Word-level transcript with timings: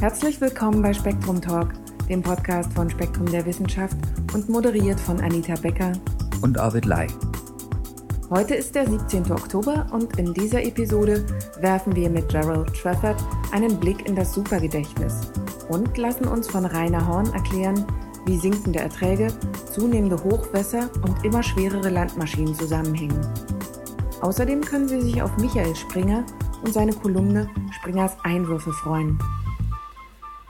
Herzlich 0.00 0.40
willkommen 0.40 0.82
bei 0.82 0.92
Spektrum 0.92 1.40
Talk, 1.40 1.72
dem 2.08 2.22
Podcast 2.22 2.72
von 2.74 2.90
Spektrum 2.90 3.24
der 3.26 3.46
Wissenschaft 3.46 3.96
und 4.34 4.48
moderiert 4.50 5.00
von 5.00 5.18
Anita 5.20 5.54
Becker 5.54 5.92
und 6.42 6.58
Arvid 6.58 6.84
Lai. 6.84 7.06
Heute 8.28 8.54
ist 8.54 8.74
der 8.74 8.86
17. 8.86 9.32
Oktober 9.32 9.86
und 9.92 10.18
in 10.18 10.34
dieser 10.34 10.62
Episode 10.62 11.24
werfen 11.60 11.96
wir 11.96 12.10
mit 12.10 12.28
Gerald 12.28 12.74
Trafford 12.74 13.16
einen 13.52 13.80
Blick 13.80 14.06
in 14.06 14.14
das 14.14 14.34
Supergedächtnis 14.34 15.30
und 15.68 15.96
lassen 15.96 16.26
uns 16.26 16.48
von 16.48 16.66
Rainer 16.66 17.08
Horn 17.08 17.32
erklären, 17.32 17.86
wie 18.26 18.38
sinkende 18.38 18.80
Erträge, 18.80 19.28
zunehmende 19.72 20.22
Hochwässer 20.22 20.90
und 21.02 21.24
immer 21.24 21.42
schwerere 21.42 21.90
Landmaschinen 21.90 22.54
zusammenhängen. 22.54 23.20
Außerdem 24.20 24.62
können 24.62 24.88
Sie 24.88 25.00
sich 25.00 25.22
auf 25.22 25.36
Michael 25.38 25.74
Springer 25.76 26.24
und 26.64 26.72
seine 26.72 26.92
Kolumne 26.92 27.50
Springers 27.72 28.16
Einwürfe 28.22 28.72
freuen. 28.72 29.18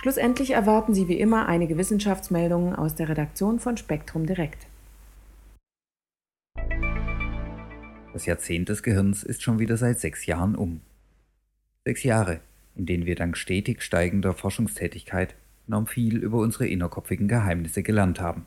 Schlussendlich 0.01 0.51
erwarten 0.51 0.95
Sie 0.95 1.09
wie 1.09 1.19
immer 1.19 1.47
einige 1.47 1.77
Wissenschaftsmeldungen 1.77 2.75
aus 2.75 2.95
der 2.95 3.09
Redaktion 3.09 3.59
von 3.59 3.77
Spektrum 3.77 4.27
Direkt. 4.27 4.67
Das 8.13 8.27
Jahrzehnt 8.27 8.69
des 8.69 8.83
Gehirns 8.83 9.25
ist 9.25 9.43
schon 9.43 9.59
wieder 9.59 9.77
seit 9.77 9.99
sechs 9.99 10.27
Jahren 10.27 10.55
um. 10.55 10.83
Sechs 11.85 12.05
Jahre, 12.05 12.41
in 12.77 12.87
denen 12.87 13.07
wir 13.07 13.17
dank 13.17 13.37
stetig 13.37 13.83
steigender 13.83 14.35
Forschungstätigkeit 14.35 15.35
enorm 15.67 15.87
viel 15.87 16.19
über 16.19 16.39
unsere 16.39 16.69
innerkopfigen 16.69 17.27
Geheimnisse 17.27 17.83
gelernt 17.83 18.21
haben. 18.21 18.47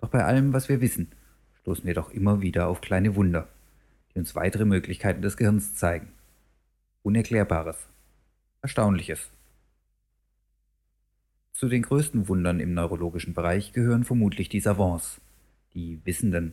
Doch 0.00 0.10
bei 0.10 0.24
allem, 0.24 0.52
was 0.52 0.68
wir 0.68 0.80
wissen, 0.80 1.08
stoßen 1.62 1.84
wir 1.84 1.94
doch 1.94 2.10
immer 2.10 2.40
wieder 2.40 2.68
auf 2.68 2.80
kleine 2.80 3.16
Wunder, 3.16 3.48
die 4.14 4.18
uns 4.18 4.34
weitere 4.34 4.64
Möglichkeiten 4.64 5.22
des 5.22 5.36
Gehirns 5.36 5.74
zeigen. 5.74 6.08
Unerklärbares, 7.02 7.88
Erstaunliches. 8.60 9.30
Zu 11.54 11.70
den 11.70 11.80
größten 11.80 12.28
Wundern 12.28 12.60
im 12.60 12.74
neurologischen 12.74 13.32
Bereich 13.32 13.72
gehören 13.72 14.04
vermutlich 14.04 14.50
die 14.50 14.60
Savants, 14.60 15.18
die 15.72 15.98
Wissenden. 16.04 16.52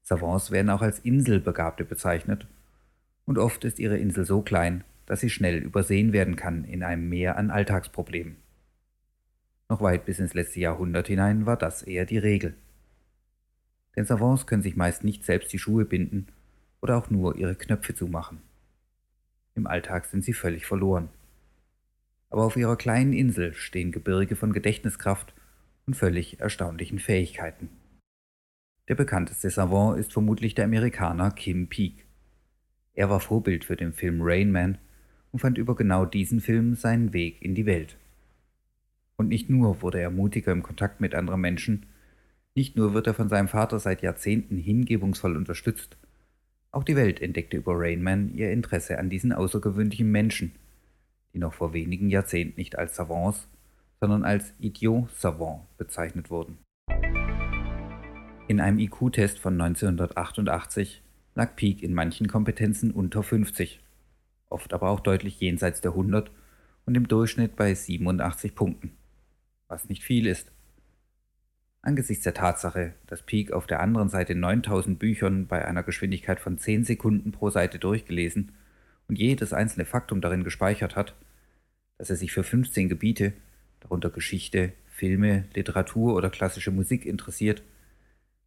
Savants 0.00 0.52
werden 0.52 0.70
auch 0.70 0.80
als 0.80 1.00
Inselbegabte 1.00 1.84
bezeichnet, 1.84 2.46
und 3.26 3.36
oft 3.36 3.64
ist 3.64 3.78
ihre 3.78 3.98
Insel 3.98 4.24
so 4.24 4.40
klein, 4.40 4.84
dass 5.04 5.20
sie 5.20 5.28
schnell 5.28 5.58
übersehen 5.58 6.14
werden 6.14 6.34
kann 6.34 6.64
in 6.64 6.82
einem 6.82 7.06
Meer 7.10 7.36
an 7.36 7.50
Alltagsproblemen. 7.50 8.36
Noch 9.68 9.82
weit 9.82 10.06
bis 10.06 10.18
ins 10.18 10.32
letzte 10.32 10.60
Jahrhundert 10.60 11.08
hinein 11.08 11.44
war 11.44 11.58
das 11.58 11.82
eher 11.82 12.06
die 12.06 12.16
Regel. 12.16 12.54
Denn 13.96 14.06
Savants 14.06 14.46
können 14.46 14.62
sich 14.62 14.76
meist 14.76 15.04
nicht 15.04 15.24
selbst 15.24 15.52
die 15.52 15.58
Schuhe 15.58 15.84
binden 15.84 16.28
oder 16.80 16.96
auch 16.96 17.10
nur 17.10 17.36
ihre 17.36 17.54
Knöpfe 17.54 17.94
zumachen. 17.94 18.40
Im 19.54 19.66
Alltag 19.66 20.06
sind 20.06 20.24
sie 20.24 20.32
völlig 20.32 20.66
verloren. 20.66 21.08
Aber 22.30 22.44
auf 22.44 22.56
ihrer 22.56 22.76
kleinen 22.76 23.12
Insel 23.12 23.54
stehen 23.54 23.92
Gebirge 23.92 24.34
von 24.34 24.52
Gedächtniskraft 24.52 25.34
und 25.86 25.94
völlig 25.94 26.40
erstaunlichen 26.40 26.98
Fähigkeiten. 26.98 27.68
Der 28.88 28.96
bekannteste 28.96 29.48
Savant 29.50 29.98
ist 29.98 30.12
vermutlich 30.12 30.54
der 30.54 30.64
Amerikaner 30.64 31.30
Kim 31.30 31.68
Peek. 31.68 32.04
Er 32.94 33.08
war 33.08 33.20
Vorbild 33.20 33.64
für 33.64 33.76
den 33.76 33.92
Film 33.92 34.18
Rain 34.20 34.50
Man 34.50 34.78
und 35.32 35.38
fand 35.38 35.58
über 35.58 35.74
genau 35.74 36.04
diesen 36.04 36.40
Film 36.40 36.74
seinen 36.74 37.12
Weg 37.12 37.40
in 37.40 37.54
die 37.54 37.66
Welt. 37.66 37.96
Und 39.16 39.28
nicht 39.28 39.48
nur 39.48 39.82
wurde 39.82 40.00
er 40.00 40.10
mutiger 40.10 40.52
im 40.52 40.62
Kontakt 40.62 41.00
mit 41.00 41.14
anderen 41.14 41.40
Menschen, 41.40 41.86
nicht 42.54 42.76
nur 42.76 42.94
wird 42.94 43.06
er 43.06 43.14
von 43.14 43.28
seinem 43.28 43.48
Vater 43.48 43.78
seit 43.78 44.02
Jahrzehnten 44.02 44.56
hingebungsvoll 44.56 45.36
unterstützt, 45.36 45.96
auch 46.74 46.84
die 46.84 46.96
Welt 46.96 47.20
entdeckte 47.20 47.56
über 47.56 47.72
Rainman 47.76 48.34
ihr 48.34 48.50
Interesse 48.50 48.98
an 48.98 49.10
diesen 49.10 49.32
außergewöhnlichen 49.32 50.10
Menschen, 50.10 50.52
die 51.32 51.38
noch 51.38 51.54
vor 51.54 51.72
wenigen 51.72 52.10
Jahrzehnten 52.10 52.58
nicht 52.58 52.78
als 52.78 52.96
Savants, 52.96 53.48
sondern 54.00 54.24
als 54.24 54.52
Idiot-Savant 54.58 55.62
bezeichnet 55.78 56.30
wurden. 56.30 56.58
In 58.48 58.60
einem 58.60 58.78
IQ-Test 58.78 59.38
von 59.38 59.60
1988 59.60 61.02
lag 61.34 61.56
Peak 61.56 61.82
in 61.82 61.94
manchen 61.94 62.28
Kompetenzen 62.28 62.90
unter 62.90 63.22
50 63.22 63.80
oft 64.54 64.72
aber 64.72 64.88
auch 64.90 65.00
deutlich 65.00 65.40
jenseits 65.40 65.80
der 65.80 65.90
100 65.90 66.30
und 66.86 66.96
im 66.96 67.08
Durchschnitt 67.08 67.56
bei 67.56 67.74
87 67.74 68.54
Punkten, 68.54 68.92
was 69.68 69.88
nicht 69.88 70.02
viel 70.02 70.26
ist. 70.26 70.50
Angesichts 71.84 72.24
der 72.24 72.34
Tatsache, 72.34 72.94
dass 73.06 73.22
Peak 73.22 73.52
auf 73.52 73.66
der 73.66 73.80
anderen 73.80 74.08
Seite 74.08 74.34
9000 74.34 74.98
Büchern 74.98 75.46
bei 75.46 75.64
einer 75.64 75.82
Geschwindigkeit 75.82 76.40
von 76.40 76.56
10 76.56 76.84
Sekunden 76.84 77.30
pro 77.30 77.50
Seite 77.50 77.78
durchgelesen 77.78 78.52
und 79.06 79.18
jedes 79.18 79.52
einzelne 79.52 79.84
Faktum 79.84 80.22
darin 80.22 80.44
gespeichert 80.44 80.96
hat, 80.96 81.14
dass 81.98 82.08
er 82.08 82.16
sich 82.16 82.32
für 82.32 82.42
15 82.42 82.88
Gebiete, 82.88 83.34
darunter 83.80 84.08
Geschichte, 84.08 84.72
Filme, 84.88 85.44
Literatur 85.54 86.14
oder 86.14 86.30
klassische 86.30 86.70
Musik 86.70 87.04
interessiert, 87.04 87.62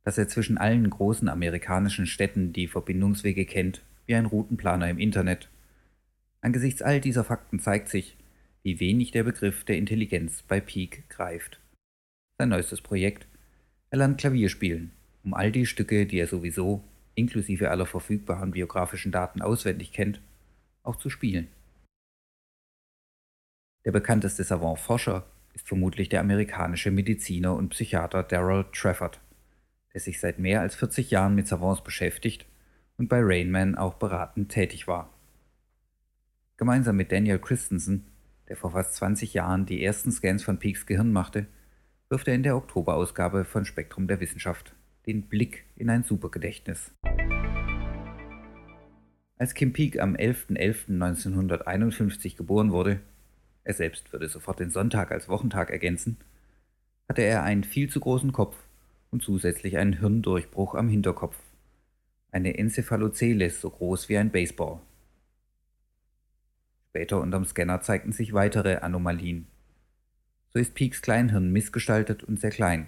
dass 0.03 0.17
er 0.17 0.27
zwischen 0.27 0.57
allen 0.57 0.89
großen 0.89 1.29
amerikanischen 1.29 2.07
Städten 2.07 2.53
die 2.53 2.67
Verbindungswege 2.67 3.45
kennt, 3.45 3.83
wie 4.07 4.15
ein 4.15 4.25
Routenplaner 4.25 4.89
im 4.89 4.97
Internet 4.97 5.49
Angesichts 6.41 6.81
all 6.81 7.01
dieser 7.01 7.23
Fakten 7.23 7.59
zeigt 7.59 7.89
sich, 7.89 8.15
wie 8.63 8.79
wenig 8.79 9.11
der 9.11 9.23
Begriff 9.23 9.63
der 9.63 9.77
Intelligenz 9.77 10.43
bei 10.43 10.61
Peak 10.61 11.09
greift. 11.09 11.59
Sein 12.39 12.49
neuestes 12.49 12.81
Projekt, 12.81 13.27
er 13.89 13.97
lernt 13.97 14.19
Klavier 14.19 14.49
spielen, 14.49 14.91
um 15.23 15.33
all 15.33 15.51
die 15.51 15.65
Stücke, 15.65 16.05
die 16.05 16.19
er 16.19 16.27
sowieso, 16.27 16.83
inklusive 17.15 17.71
aller 17.71 17.87
verfügbaren 17.87 18.51
biografischen 18.51 19.11
Daten 19.11 19.41
auswendig 19.41 19.91
kennt, 19.91 20.21
auch 20.83 20.97
zu 20.97 21.09
spielen. 21.09 21.47
Der 23.85 23.91
bekannteste 23.91 24.43
Savant-Forscher 24.43 25.25
ist 25.55 25.67
vermutlich 25.67 26.09
der 26.09 26.19
amerikanische 26.19 26.91
Mediziner 26.91 27.55
und 27.55 27.69
Psychiater 27.69 28.21
Darrell 28.21 28.65
Trafford, 28.71 29.19
der 29.95 30.01
sich 30.01 30.19
seit 30.19 30.37
mehr 30.37 30.61
als 30.61 30.75
40 30.75 31.09
Jahren 31.09 31.33
mit 31.33 31.47
Savants 31.47 31.83
beschäftigt 31.83 32.45
und 32.97 33.09
bei 33.09 33.19
Rainman 33.19 33.75
auch 33.75 33.95
beratend 33.95 34.51
tätig 34.51 34.87
war. 34.87 35.11
Gemeinsam 36.57 36.97
mit 36.97 37.11
Daniel 37.11 37.39
Christensen, 37.39 38.05
der 38.47 38.57
vor 38.57 38.71
fast 38.71 38.93
20 38.95 39.33
Jahren 39.33 39.65
die 39.65 39.83
ersten 39.83 40.11
Scans 40.11 40.43
von 40.43 40.59
Peaks 40.59 40.85
Gehirn 40.85 41.11
machte, 41.11 41.47
wirft 42.09 42.27
er 42.27 42.35
in 42.35 42.43
der 42.43 42.55
Oktoberausgabe 42.55 43.45
von 43.45 43.65
Spektrum 43.65 44.07
der 44.07 44.19
Wissenschaft 44.19 44.73
den 45.05 45.23
Blick 45.23 45.65
in 45.75 45.89
ein 45.89 46.03
Supergedächtnis. 46.03 46.91
Als 49.37 49.53
Kim 49.53 49.73
Peek 49.73 49.99
am 49.99 50.15
11.11.1951 50.15 52.35
geboren 52.35 52.71
wurde, 52.71 52.99
er 53.63 53.73
selbst 53.73 54.11
würde 54.11 54.27
sofort 54.27 54.59
den 54.59 54.71
Sonntag 54.71 55.11
als 55.11 55.29
Wochentag 55.29 55.69
ergänzen, 55.69 56.17
hatte 57.07 57.21
er 57.21 57.43
einen 57.43 57.63
viel 57.63 57.89
zu 57.89 57.99
großen 57.99 58.31
Kopf 58.31 58.55
und 59.11 59.21
zusätzlich 59.23 59.77
einen 59.77 59.99
Hirndurchbruch 59.99 60.73
am 60.75 60.89
Hinterkopf. 60.89 61.37
Eine 62.31 62.57
Encephaloceles 62.57 63.61
so 63.61 63.69
groß 63.69 64.09
wie 64.09 64.17
ein 64.17 64.31
Baseball. 64.31 64.79
Später 66.89 67.21
unterm 67.21 67.45
Scanner 67.45 67.81
zeigten 67.81 68.11
sich 68.11 68.33
weitere 68.33 68.77
Anomalien. 68.77 69.47
So 70.49 70.59
ist 70.59 70.75
Peaks 70.75 71.01
Kleinhirn 71.01 71.51
missgestaltet 71.51 72.23
und 72.23 72.39
sehr 72.39 72.51
klein. 72.51 72.87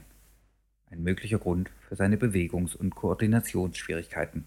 Ein 0.90 1.04
möglicher 1.04 1.40
Grund 1.40 1.70
für 1.88 1.96
seine 1.96 2.18
Bewegungs- 2.18 2.76
und 2.76 2.96
Koordinationsschwierigkeiten. 2.96 4.46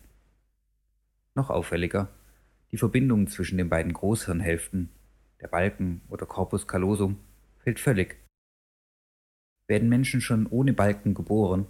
Noch 1.35 1.51
auffälliger, 1.51 2.09
die 2.73 2.79
Verbindung 2.79 3.29
zwischen 3.29 3.59
den 3.59 3.69
beiden 3.69 3.93
Großhirnhälften, 3.93 4.89
der 5.41 5.49
Balken 5.49 6.01
oder 6.09 6.27
Corpus 6.27 6.67
callosum, 6.67 7.19
fehlt 7.59 7.79
völlig. 7.79 8.17
Werden 9.67 9.89
Menschen 9.89 10.21
schon 10.21 10.47
ohne 10.47 10.73
Balken 10.73 11.15
geboren, 11.15 11.67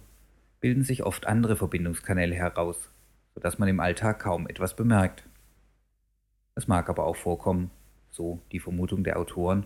bilden 0.59 0.83
sich 0.83 1.03
oft 1.03 1.27
andere 1.27 1.55
Verbindungskanäle 1.55 2.35
heraus, 2.35 2.89
sodass 3.33 3.59
man 3.59 3.67
im 3.67 3.79
Alltag 3.79 4.19
kaum 4.19 4.47
etwas 4.47 4.75
bemerkt. 4.75 5.27
Es 6.55 6.67
mag 6.67 6.89
aber 6.89 7.05
auch 7.05 7.15
vorkommen, 7.15 7.69
so 8.09 8.41
die 8.51 8.59
Vermutung 8.59 9.03
der 9.03 9.17
Autoren, 9.17 9.65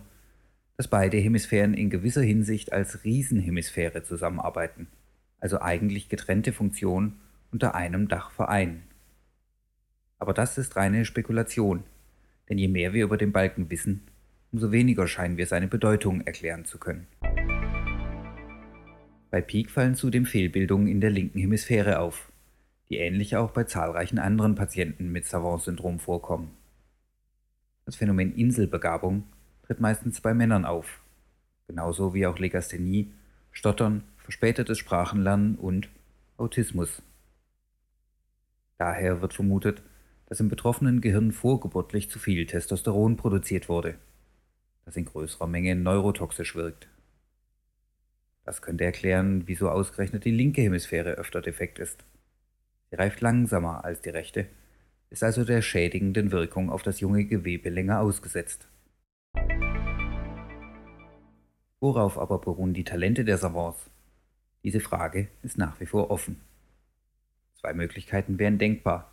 dass 0.78 0.86
beide 0.86 1.16
Hemisphären 1.16 1.74
in 1.74 1.90
gewisser 1.90 2.22
Hinsicht 2.22 2.72
als 2.72 3.02
Riesenhemisphäre 3.02 4.04
zusammenarbeiten, 4.04 4.86
also 5.40 5.60
eigentlich 5.60 6.08
getrennte 6.08 6.52
Funktionen 6.52 7.18
unter 7.50 7.74
einem 7.74 8.06
Dach 8.06 8.30
vereinen. 8.30 8.84
Aber 10.20 10.32
das 10.32 10.56
ist 10.56 10.76
reine 10.76 11.04
Spekulation, 11.04 11.82
denn 12.48 12.58
je 12.58 12.68
mehr 12.68 12.92
wir 12.92 13.02
über 13.02 13.16
den 13.16 13.32
Balken 13.32 13.68
wissen, 13.70 14.02
umso 14.52 14.70
weniger 14.70 15.08
scheinen 15.08 15.36
wir 15.36 15.46
seine 15.46 15.66
Bedeutung 15.66 16.20
erklären 16.20 16.64
zu 16.64 16.78
können. 16.78 17.08
Bei 19.32 19.40
Peak 19.40 19.70
fallen 19.70 19.96
zudem 19.96 20.26
Fehlbildungen 20.26 20.86
in 20.86 21.00
der 21.00 21.10
linken 21.10 21.40
Hemisphäre 21.40 21.98
auf, 21.98 22.30
die 22.88 22.98
ähnlich 22.98 23.34
auch 23.36 23.50
bei 23.50 23.64
zahlreichen 23.64 24.20
anderen 24.20 24.54
Patienten 24.54 25.10
mit 25.10 25.26
Savant-Syndrom 25.26 25.98
vorkommen. 25.98 26.52
Das 27.84 27.96
Phänomen 27.96 28.32
Inselbegabung 28.36 29.24
tritt 29.68 29.80
meistens 29.80 30.22
bei 30.22 30.32
Männern 30.32 30.64
auf, 30.64 31.02
genauso 31.66 32.14
wie 32.14 32.26
auch 32.26 32.38
Legasthenie, 32.38 33.12
Stottern, 33.52 34.02
verspätetes 34.16 34.78
Sprachenlernen 34.78 35.56
und 35.56 35.90
Autismus. 36.38 37.02
Daher 38.78 39.20
wird 39.20 39.34
vermutet, 39.34 39.82
dass 40.24 40.40
im 40.40 40.48
betroffenen 40.48 41.02
Gehirn 41.02 41.32
vorgeburtlich 41.32 42.08
zu 42.08 42.18
viel 42.18 42.46
Testosteron 42.46 43.18
produziert 43.18 43.68
wurde, 43.68 43.96
das 44.86 44.96
in 44.96 45.04
größerer 45.04 45.46
Menge 45.46 45.76
neurotoxisch 45.76 46.54
wirkt. 46.54 46.88
Das 48.44 48.62
könnte 48.62 48.84
erklären, 48.84 49.42
wieso 49.44 49.68
ausgerechnet 49.68 50.24
die 50.24 50.30
linke 50.30 50.62
Hemisphäre 50.62 51.10
öfter 51.12 51.42
defekt 51.42 51.78
ist. 51.78 52.04
Sie 52.88 52.96
reift 52.96 53.20
langsamer 53.20 53.84
als 53.84 54.00
die 54.00 54.08
rechte, 54.08 54.46
ist 55.10 55.22
also 55.22 55.44
der 55.44 55.60
schädigenden 55.60 56.32
Wirkung 56.32 56.70
auf 56.70 56.82
das 56.82 57.00
junge 57.00 57.26
Gewebe 57.26 57.68
länger 57.68 58.00
ausgesetzt. 58.00 58.66
Worauf 61.80 62.18
aber 62.18 62.38
beruhen 62.38 62.74
die 62.74 62.84
Talente 62.84 63.24
der 63.24 63.38
Savants? 63.38 63.88
Diese 64.64 64.80
Frage 64.80 65.28
ist 65.44 65.58
nach 65.58 65.78
wie 65.80 65.86
vor 65.86 66.10
offen. 66.10 66.40
Zwei 67.54 67.72
Möglichkeiten 67.72 68.38
wären 68.38 68.58
denkbar. 68.58 69.10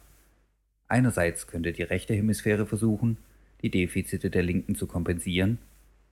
Einerseits 0.88 1.46
könnte 1.46 1.74
die 1.74 1.84
rechte 1.84 2.16
Hemisphäre 2.16 2.66
versuchen, 2.66 3.18
die 3.62 3.70
Defizite 3.70 4.30
der 4.30 4.44
linken 4.44 4.76
zu 4.76 4.88
kompensieren 4.88 5.60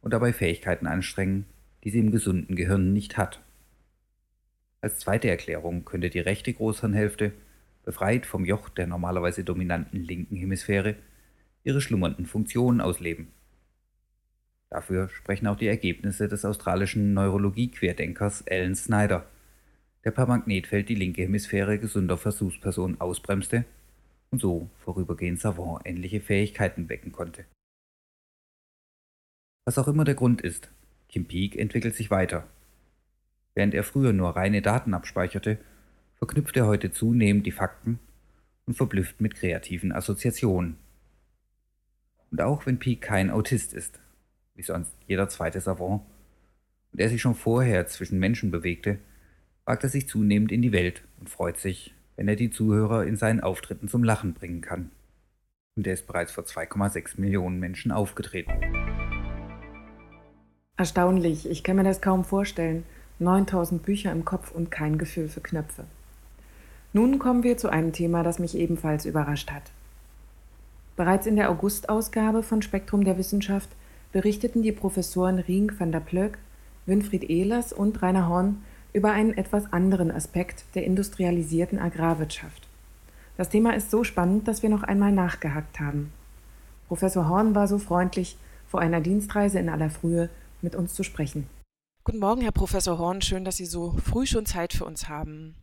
und 0.01 0.13
dabei 0.13 0.31
Fähigkeiten 0.31 0.87
anstrengen, 0.87 1.45
die 1.83 1.89
sie 1.89 1.99
im 1.99 2.11
gesunden 2.11 2.55
Gehirn 2.55 2.93
nicht 2.93 3.17
hat. 3.17 3.41
Als 4.79 4.99
zweite 4.99 5.29
Erklärung 5.29 5.85
könnte 5.85 6.09
die 6.09 6.19
rechte 6.19 6.53
Großhirnhälfte, 6.53 7.33
befreit 7.83 8.25
vom 8.25 8.45
Joch 8.45 8.69
der 8.69 8.87
normalerweise 8.87 9.43
dominanten 9.43 9.99
linken 10.03 10.35
Hemisphäre, 10.35 10.95
ihre 11.63 11.81
schlummernden 11.81 12.25
Funktionen 12.25 12.79
ausleben. 12.79 13.27
Dafür 14.73 15.07
sprechen 15.09 15.45
auch 15.45 15.55
die 15.55 15.67
Ergebnisse 15.67 16.27
des 16.27 16.45
australischen 16.45 17.13
Neurologie-Querdenkers 17.13 18.45
Alan 18.49 18.75
Snyder, 18.75 19.27
der 20.03 20.09
per 20.09 20.25
Magnetfeld 20.25 20.89
die 20.89 20.95
linke 20.95 21.21
Hemisphäre 21.21 21.77
gesunder 21.77 22.17
Versuchspersonen 22.17 22.99
ausbremste 22.99 23.65
und 24.31 24.41
so 24.41 24.71
vorübergehend 24.79 25.39
Savant-ähnliche 25.39 26.21
Fähigkeiten 26.21 26.89
wecken 26.89 27.11
konnte. 27.11 27.45
Was 29.63 29.77
auch 29.77 29.87
immer 29.87 30.05
der 30.05 30.15
Grund 30.15 30.41
ist, 30.41 30.71
Kim 31.07 31.25
Peek 31.25 31.55
entwickelt 31.55 31.93
sich 31.93 32.09
weiter. 32.09 32.47
Während 33.53 33.75
er 33.75 33.83
früher 33.83 34.11
nur 34.11 34.35
reine 34.35 34.63
Daten 34.63 34.95
abspeicherte, 34.95 35.59
verknüpft 36.15 36.57
er 36.57 36.65
heute 36.65 36.91
zunehmend 36.91 37.45
die 37.45 37.51
Fakten 37.51 37.99
und 38.65 38.73
verblüfft 38.73 39.21
mit 39.21 39.35
kreativen 39.35 39.91
Assoziationen. 39.91 40.77
Und 42.31 42.41
auch 42.41 42.65
wenn 42.65 42.79
Peek 42.79 43.01
kein 43.01 43.29
Autist 43.29 43.75
ist, 43.75 43.99
wie 44.55 44.63
sonst 44.63 44.93
jeder 45.07 45.29
zweite 45.29 45.59
Savant, 45.61 46.01
und 46.91 46.99
er 46.99 47.09
sich 47.09 47.21
schon 47.21 47.35
vorher 47.35 47.87
zwischen 47.87 48.19
Menschen 48.19 48.51
bewegte, 48.51 48.99
wagt 49.65 49.83
er 49.83 49.89
sich 49.89 50.07
zunehmend 50.07 50.51
in 50.51 50.61
die 50.61 50.71
Welt 50.71 51.03
und 51.19 51.29
freut 51.29 51.57
sich, 51.57 51.93
wenn 52.15 52.27
er 52.27 52.35
die 52.35 52.51
Zuhörer 52.51 53.05
in 53.05 53.17
seinen 53.17 53.39
Auftritten 53.39 53.87
zum 53.87 54.03
Lachen 54.03 54.33
bringen 54.33 54.61
kann. 54.61 54.91
Und 55.75 55.87
er 55.87 55.93
ist 55.93 56.05
bereits 56.05 56.31
vor 56.31 56.43
2,6 56.43 57.19
Millionen 57.19 57.59
Menschen 57.59 57.91
aufgetreten. 57.91 58.51
Erstaunlich, 60.77 61.49
ich 61.49 61.63
kann 61.63 61.77
mir 61.77 61.83
das 61.83 62.01
kaum 62.01 62.23
vorstellen. 62.23 62.83
9000 63.19 63.83
Bücher 63.83 64.11
im 64.11 64.25
Kopf 64.25 64.51
und 64.51 64.69
kein 64.69 64.97
Gefühl 64.97 65.29
für 65.29 65.41
Knöpfe. 65.41 65.85
Nun 66.93 67.17
kommen 67.19 67.43
wir 67.43 67.57
zu 67.57 67.69
einem 67.69 67.91
Thema, 67.91 68.21
das 68.21 68.37
mich 68.37 68.55
ebenfalls 68.55 69.05
überrascht 69.05 69.51
hat. 69.51 69.71
Bereits 70.95 71.25
in 71.25 71.35
der 71.35 71.49
Augustausgabe 71.49 72.43
von 72.43 72.61
Spektrum 72.61 73.03
der 73.03 73.17
Wissenschaft 73.17 73.69
berichteten 74.13 74.61
die 74.61 74.71
Professoren 74.71 75.39
Rink 75.39 75.77
van 75.79 75.91
der 75.91 75.99
Plöck, 75.99 76.37
Winfried 76.85 77.29
Ehlers 77.29 77.73
und 77.73 78.01
Rainer 78.01 78.29
Horn 78.29 78.63
über 78.93 79.11
einen 79.11 79.33
etwas 79.33 79.73
anderen 79.73 80.11
Aspekt 80.11 80.63
der 80.75 80.85
industrialisierten 80.85 81.79
Agrarwirtschaft. 81.79 82.67
Das 83.35 83.49
Thema 83.49 83.75
ist 83.75 83.89
so 83.89 84.03
spannend, 84.03 84.47
dass 84.47 84.61
wir 84.61 84.69
noch 84.69 84.83
einmal 84.83 85.11
nachgehakt 85.11 85.79
haben. 85.79 86.13
Professor 86.87 87.27
Horn 87.27 87.55
war 87.55 87.67
so 87.67 87.79
freundlich, 87.79 88.37
vor 88.67 88.79
einer 88.79 89.01
Dienstreise 89.01 89.59
in 89.59 89.69
aller 89.69 89.89
Frühe 89.89 90.29
mit 90.61 90.75
uns 90.75 90.93
zu 90.93 91.03
sprechen. 91.03 91.47
Guten 92.03 92.19
Morgen, 92.19 92.41
Herr 92.41 92.51
Professor 92.51 92.99
Horn. 92.99 93.21
Schön, 93.21 93.45
dass 93.45 93.57
Sie 93.57 93.65
so 93.65 93.95
früh 94.03 94.25
schon 94.25 94.45
Zeit 94.45 94.73
für 94.73 94.85
uns 94.85 95.09
haben. 95.09 95.55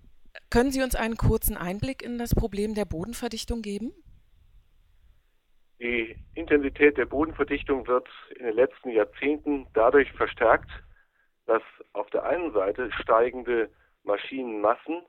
Können 0.48 0.72
Sie 0.72 0.82
uns 0.82 0.96
einen 0.96 1.16
kurzen 1.16 1.56
Einblick 1.56 2.02
in 2.02 2.18
das 2.18 2.34
Problem 2.34 2.74
der 2.74 2.84
Bodenverdichtung 2.84 3.62
geben? 3.62 3.92
Die 5.80 6.14
Intensität 6.34 6.98
der 6.98 7.06
Bodenverdichtung 7.06 7.86
wird 7.86 8.06
in 8.36 8.44
den 8.44 8.54
letzten 8.54 8.90
Jahrzehnten 8.90 9.66
dadurch 9.72 10.12
verstärkt, 10.12 10.70
dass 11.46 11.62
auf 11.94 12.08
der 12.10 12.24
einen 12.24 12.52
Seite 12.52 12.92
steigende 12.92 13.70
Maschinenmassen 14.02 15.02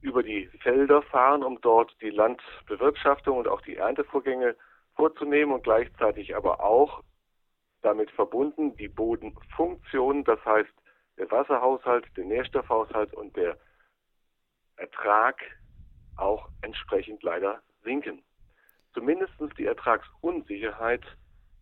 über 0.00 0.22
die 0.22 0.46
Felder 0.62 1.02
fahren, 1.02 1.42
um 1.42 1.60
dort 1.60 1.94
die 2.00 2.10
Landbewirtschaftung 2.10 3.38
und 3.38 3.46
auch 3.46 3.60
die 3.60 3.76
Erntevorgänge 3.76 4.56
vorzunehmen 4.94 5.52
und 5.52 5.64
gleichzeitig 5.64 6.34
aber 6.34 6.60
auch 6.60 7.02
damit 7.82 8.10
verbunden 8.10 8.74
die 8.76 8.88
Bodenfunktion, 8.88 10.24
das 10.24 10.42
heißt 10.46 10.72
der 11.18 11.30
Wasserhaushalt, 11.30 12.06
der 12.16 12.24
Nährstoffhaushalt 12.24 13.12
und 13.12 13.36
der 13.36 13.58
Ertrag 14.76 15.36
auch 16.16 16.48
entsprechend 16.62 17.22
leider 17.22 17.62
sinken. 17.82 18.22
Zumindest 18.94 19.34
die 19.58 19.66
Ertragsunsicherheit 19.66 21.04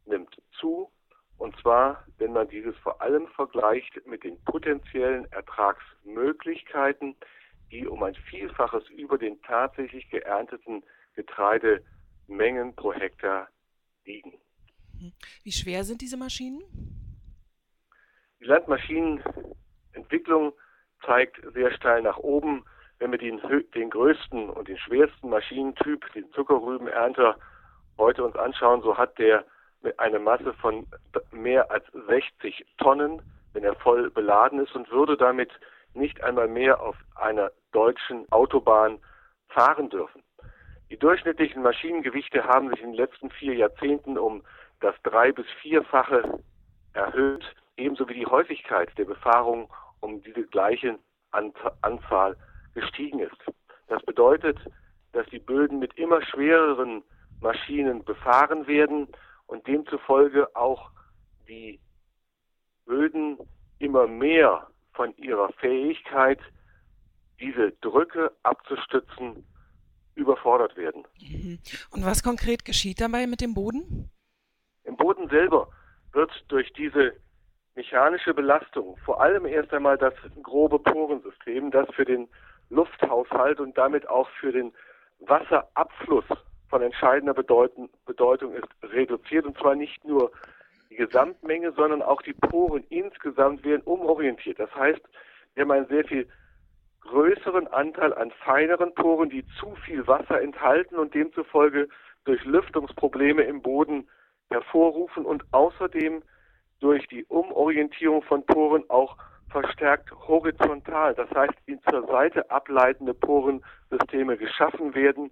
nimmt 0.05 0.41
zu, 0.61 0.93
und 1.39 1.59
zwar, 1.61 2.05
wenn 2.19 2.33
man 2.33 2.49
dieses 2.49 2.77
vor 2.79 3.03
allem 3.03 3.27
vergleicht 3.29 4.07
mit 4.07 4.23
den 4.23 4.39
potenziellen 4.45 5.25
Ertragsmöglichkeiten, 5.33 7.17
die 7.71 7.87
um 7.87 8.03
ein 8.03 8.15
Vielfaches 8.15 8.89
über 8.91 9.17
den 9.19 9.41
tatsächlich 9.43 10.09
geernteten 10.11 10.83
Getreidemengen 11.15 12.75
pro 12.77 12.93
Hektar 12.93 13.49
liegen. 14.05 14.35
Wie 15.43 15.53
schwer 15.53 15.83
sind 15.85 16.01
diese 16.01 16.17
Maschinen? 16.17 16.63
Die 18.41 18.45
Landmaschinenentwicklung 18.45 20.53
zeigt 21.05 21.43
sehr 21.55 21.73
steil 21.73 22.03
nach 22.03 22.19
oben. 22.19 22.65
Wenn 23.03 23.11
wir 23.11 23.19
den, 23.19 23.41
den 23.75 23.91
größten 23.91 24.49
und 24.49 24.69
den 24.69 24.79
schwersten 24.79 25.29
Maschinentyp, 25.29 26.13
den 26.13 26.31
Zuckerrübenernter, 26.31 27.37
heute 27.99 28.23
uns 28.23 28.37
anschauen, 28.37 28.81
so 28.81 28.97
hat 28.97 29.19
der 29.19 29.45
eine 29.97 30.21
Masse 30.21 30.55
von 30.55 30.87
mehr 31.33 31.69
als 31.73 31.85
60 32.07 32.65
Tonnen, 32.79 33.21
wenn 33.55 33.65
er 33.65 33.75
voll 33.75 34.09
beladen 34.11 34.61
ist 34.61 34.77
und 34.77 34.89
würde 34.93 35.17
damit 35.17 35.51
nicht 35.95 36.23
einmal 36.23 36.47
mehr 36.47 36.81
auf 36.81 36.95
einer 37.17 37.51
deutschen 37.73 38.31
Autobahn 38.31 39.01
fahren 39.49 39.91
dürfen. 39.91 40.23
Die 40.89 40.97
durchschnittlichen 40.97 41.61
Maschinengewichte 41.61 42.45
haben 42.45 42.71
sich 42.71 42.83
in 42.83 42.91
den 42.93 42.99
letzten 42.99 43.31
vier 43.31 43.55
Jahrzehnten 43.55 44.17
um 44.17 44.45
das 44.79 44.95
drei- 45.03 45.33
bis 45.33 45.47
vierfache 45.61 46.39
erhöht, 46.93 47.45
ebenso 47.77 48.09
wie 48.09 48.15
die 48.15 48.27
Häufigkeit 48.27 48.97
der 48.97 49.07
Befahrung 49.07 49.69
um 49.99 50.23
diese 50.23 50.45
gleiche 50.45 51.01
Anzahl 51.33 52.37
gestiegen 52.75 53.21
ist. 53.21 53.37
Das 53.89 54.03
bedeutet, 54.05 54.59
dass 55.13 55.27
die 55.27 55.39
Böden 55.39 55.79
mit 55.79 55.95
immer 55.99 56.23
schwereren 56.23 57.03
Maschinen 57.41 58.05
befahren 58.05 58.67
werden 58.67 59.09
und 59.47 59.67
demzufolge 59.67 60.55
auch 60.57 60.91
die 61.49 61.81
Böden 62.87 63.39
immer 63.79 64.07
mehr 64.07 64.67
von 64.95 65.15
ihrer 65.17 65.53
Fähigkeit, 65.55 66.39
diese 67.41 67.73
Drücke 67.81 68.33
abzustützen, 68.43 69.45
überfordert 70.15 70.77
werden. 70.77 71.05
Mhm. 71.21 71.59
Und 71.91 72.05
was 72.05 72.23
konkret 72.23 72.65
geschieht 72.65 73.01
dabei 73.01 73.27
mit 73.27 73.41
dem 73.41 73.55
Boden? 73.55 74.11
Im 74.85 74.97
Boden 74.97 75.29
selber 75.29 75.69
wird 76.13 76.31
durch 76.49 76.73
diese 76.75 77.15
mechanische 77.75 78.35
Belastung 78.35 78.97
vor 78.99 79.21
allem 79.21 79.47
erst 79.47 79.73
einmal 79.73 79.97
das 79.97 80.15
grobe 80.43 80.79
Porensystem, 80.79 81.71
das 81.71 81.89
für 81.95 82.05
den 82.05 82.29
Lufthaushalt 82.73 83.61
und 83.61 83.77
damit 83.77 84.09
auch 84.09 84.29
für 84.41 84.51
den 84.51 84.73
Wasserabfluss 85.21 86.25
von 86.69 86.83
entscheidender 86.83 87.35
Bedeutung, 87.35 87.91
ist, 88.55 88.69
reduziert. 88.83 89.45
Und 89.45 89.59
zwar 89.59 89.75
nicht 89.75 90.03
nur 90.05 90.33
die 90.91 90.97
Gesamtmenge, 90.97 91.73
sondern 91.73 92.03
auch 92.03 92.23
die 92.23 92.33
Poren 92.33 92.85
insgesamt 92.89 93.63
werden 93.65 93.83
umorientiert. 93.83 94.59
Das 94.59 94.75
heißt, 94.75 95.01
wir 95.55 95.63
haben 95.63 95.71
einen 95.71 95.87
sehr 95.89 96.05
viel 96.05 96.27
größeren 97.03 97.67
Anteil 97.69 98.15
an 98.15 98.31
feineren 98.45 98.95
Poren, 98.95 99.29
die 99.29 99.45
zu 99.59 99.75
viel 99.85 100.07
Wasser 100.07 100.41
enthalten 100.41 100.97
und 100.97 101.15
demzufolge 101.15 101.89
durch 102.25 102.43
Lüftungsprobleme 102.45 103.43
im 103.43 103.61
Boden 103.61 104.09
hervorrufen 104.51 105.27
und 105.27 105.45
außerdem 105.53 106.23
durch 106.81 107.07
die 107.09 107.25
Umorientierung 107.27 108.23
von 108.23 108.45
Poren 108.47 108.85
auch 108.89 109.17
verstärkt 109.53 110.11
horizontal, 110.27 111.15
das 111.15 111.31
heißt 111.31 111.55
in 111.67 111.81
zur 111.89 112.07
Seite 112.07 112.51
ableitende 112.51 113.15
Porensysteme 113.15 114.37
geschaffen 114.37 114.95
werden, 114.95 115.31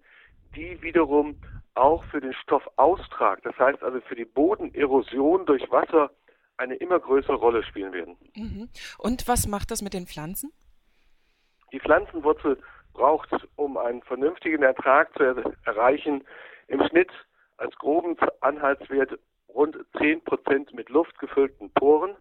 die 0.55 0.81
wiederum 0.83 1.37
auch 1.75 2.05
für 2.05 2.21
den 2.21 2.35
Stoffaustrag, 2.35 3.43
das 3.43 3.57
heißt 3.59 3.83
also 3.83 4.01
für 4.03 4.15
die 4.15 4.25
Bodenerosion 4.25 5.47
durch 5.47 5.71
Wasser 5.71 6.11
eine 6.57 6.75
immer 6.77 7.01
größere 7.01 7.37
Rolle 7.37 7.63
spielen 7.65 7.93
werden. 7.93 8.17
Mhm. 8.37 8.69
Und 8.99 9.27
was 9.27 9.47
macht 9.47 9.71
das 9.71 9.83
mit 9.83 9.95
den 9.95 10.07
Pflanzen? 10.07 10.53
Die 11.73 11.81
Pflanzenwurzel 11.81 12.59
braucht, 12.93 13.31
um 13.57 13.77
einen 13.77 14.03
vernünftigen 14.03 14.63
Ertrag 14.63 15.13
zu 15.15 15.23
er 15.23 15.55
erreichen, 15.65 16.25
im 16.69 16.83
Schnitt 16.89 17.11
als 17.57 17.75
groben 17.77 18.17
Anhaltswert 18.41 19.19
rund 19.49 19.77
10 19.99 20.23
Prozent 20.25 20.73
mit 20.75 20.89
Luft 20.89 21.19
gefüllten 21.19 21.71
Poren. 21.73 22.15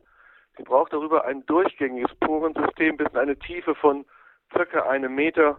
Sie 0.59 0.65
braucht 0.65 0.91
darüber 0.91 1.23
ein 1.23 1.45
durchgängiges 1.45 2.13
Porensystem 2.19 2.97
bis 2.97 3.07
in 3.07 3.17
eine 3.17 3.39
Tiefe 3.39 3.75
von 3.75 4.05
circa 4.51 4.81
einem 4.89 5.15
Meter, 5.15 5.57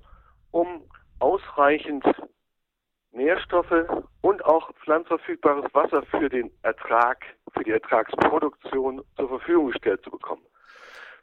um 0.51 0.83
ausreichend 1.21 2.05
Nährstoffe 3.11 3.87
und 4.21 4.45
auch 4.45 4.71
pflanzverfügbares 4.85 5.73
Wasser 5.73 6.03
für 6.03 6.29
den 6.29 6.51
Ertrag, 6.61 7.25
für 7.55 7.65
die 7.65 7.71
Ertragsproduktion 7.71 9.03
zur 9.17 9.29
Verfügung 9.29 9.71
gestellt 9.71 10.03
zu 10.05 10.11
bekommen. 10.11 10.45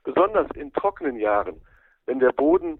Besonders 0.03 0.49
in 0.55 0.73
trockenen 0.73 1.17
Jahren, 1.17 1.61
wenn 2.07 2.17
der 2.17 2.31
Boden 2.31 2.79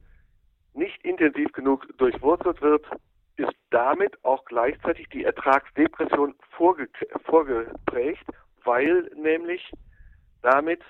nicht 0.74 1.06
intensiv 1.06 1.51
genug 1.51 1.88
durchwurzelt 2.00 2.60
wird, 2.63 2.88
ist 3.36 3.54
damit 3.70 4.18
auch 4.25 4.44
gleichzeitig 4.46 5.08
die 5.10 5.25
Ertragsdepression 5.25 6.34
vorge 6.58 6.89
vorgeprägt, 7.25 8.25
weil 8.63 9.12
nämlich 9.16 9.72
damit 10.41 10.82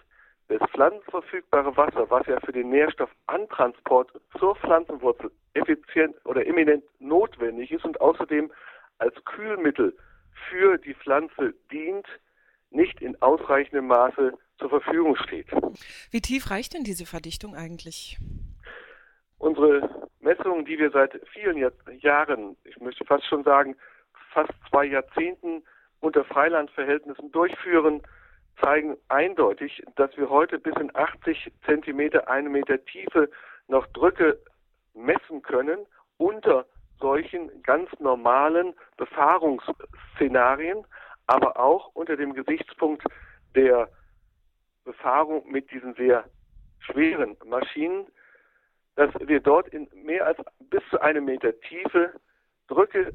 das 0.48 0.62
pflanzenverfügbare 0.72 1.76
Wasser, 1.76 2.10
was 2.10 2.26
ja 2.28 2.40
für 2.40 2.54
den 2.54 2.70
Nährstoffantransport 2.70 4.12
zur 4.38 4.56
Pflanzenwurzel 4.56 5.32
effizient 5.54 6.16
oder 6.26 6.46
eminent 6.46 6.84
notwendig 7.00 7.72
ist 7.72 7.84
und 7.84 8.00
außerdem 8.00 8.52
als 9.00 9.14
Kühlmittel 9.26 9.96
für 10.50 10.78
die 10.78 10.94
Pflanze 10.94 11.54
dient, 11.72 12.08
nicht 12.70 13.02
in 13.02 13.22
ausreichendem 13.22 13.88
Maße 13.88 14.34
zur 14.60 14.70
Verfügung 14.70 15.16
steht. 15.18 15.48
Wie 16.12 16.22
tief 16.22 16.50
reicht 16.50 16.74
denn 16.74 16.84
diese 16.84 17.06
Verdichtung 17.06 17.56
eigentlich? 17.56 18.18
Unsere 19.38 20.10
Messungen, 20.20 20.66
die 20.66 20.80
wir 20.80 20.92
seit 20.92 21.20
vielen 21.32 21.58
Jahren, 22.00 22.58
ich 22.64 22.78
möchte 22.80 23.06
fast 23.06 23.26
schon 23.26 23.44
sagen, 23.44 23.76
fast 24.34 24.52
zwei 24.70 24.86
Jahrzehnten 24.86 25.64
unter 26.00 26.24
Freilandverhältnissen 26.26 27.32
durchführen, 27.32 28.02
zeigen 28.62 28.98
eindeutig, 29.08 29.84
dass 29.96 30.16
wir 30.18 30.30
heute 30.30 30.60
bis 30.60 30.76
in 30.76 30.96
80 30.96 31.52
Zentimeter, 31.66 32.28
eine 32.28 32.50
Meter 32.50 32.84
Tiefe 32.86 33.30
noch 33.68 33.86
Drücke 33.88 34.40
messen 34.94 35.42
können 35.42 35.86
unter 36.18 36.66
solchen 37.00 37.62
ganz 37.64 37.90
normalen 38.00 38.74
Befahrungsszenarien, 38.98 40.86
aber 41.28 41.60
auch 41.60 41.92
unter 41.94 42.16
dem 42.16 42.34
Gesichtspunkt 42.34 43.04
der 43.56 43.90
Befahrung 44.84 45.50
mit 45.52 45.70
diesen 45.72 45.94
sehr 45.96 46.26
schweren 46.80 47.38
Maschinen, 47.46 48.08
dass 48.96 49.12
wir 49.20 49.40
dort 49.40 49.68
in 49.70 49.88
mehr 49.94 50.26
als 50.26 50.40
bis 50.70 50.82
zu 50.90 51.00
einem 51.02 51.26
Meter 51.26 51.60
Tiefe 51.62 52.14
Drücke 52.68 53.14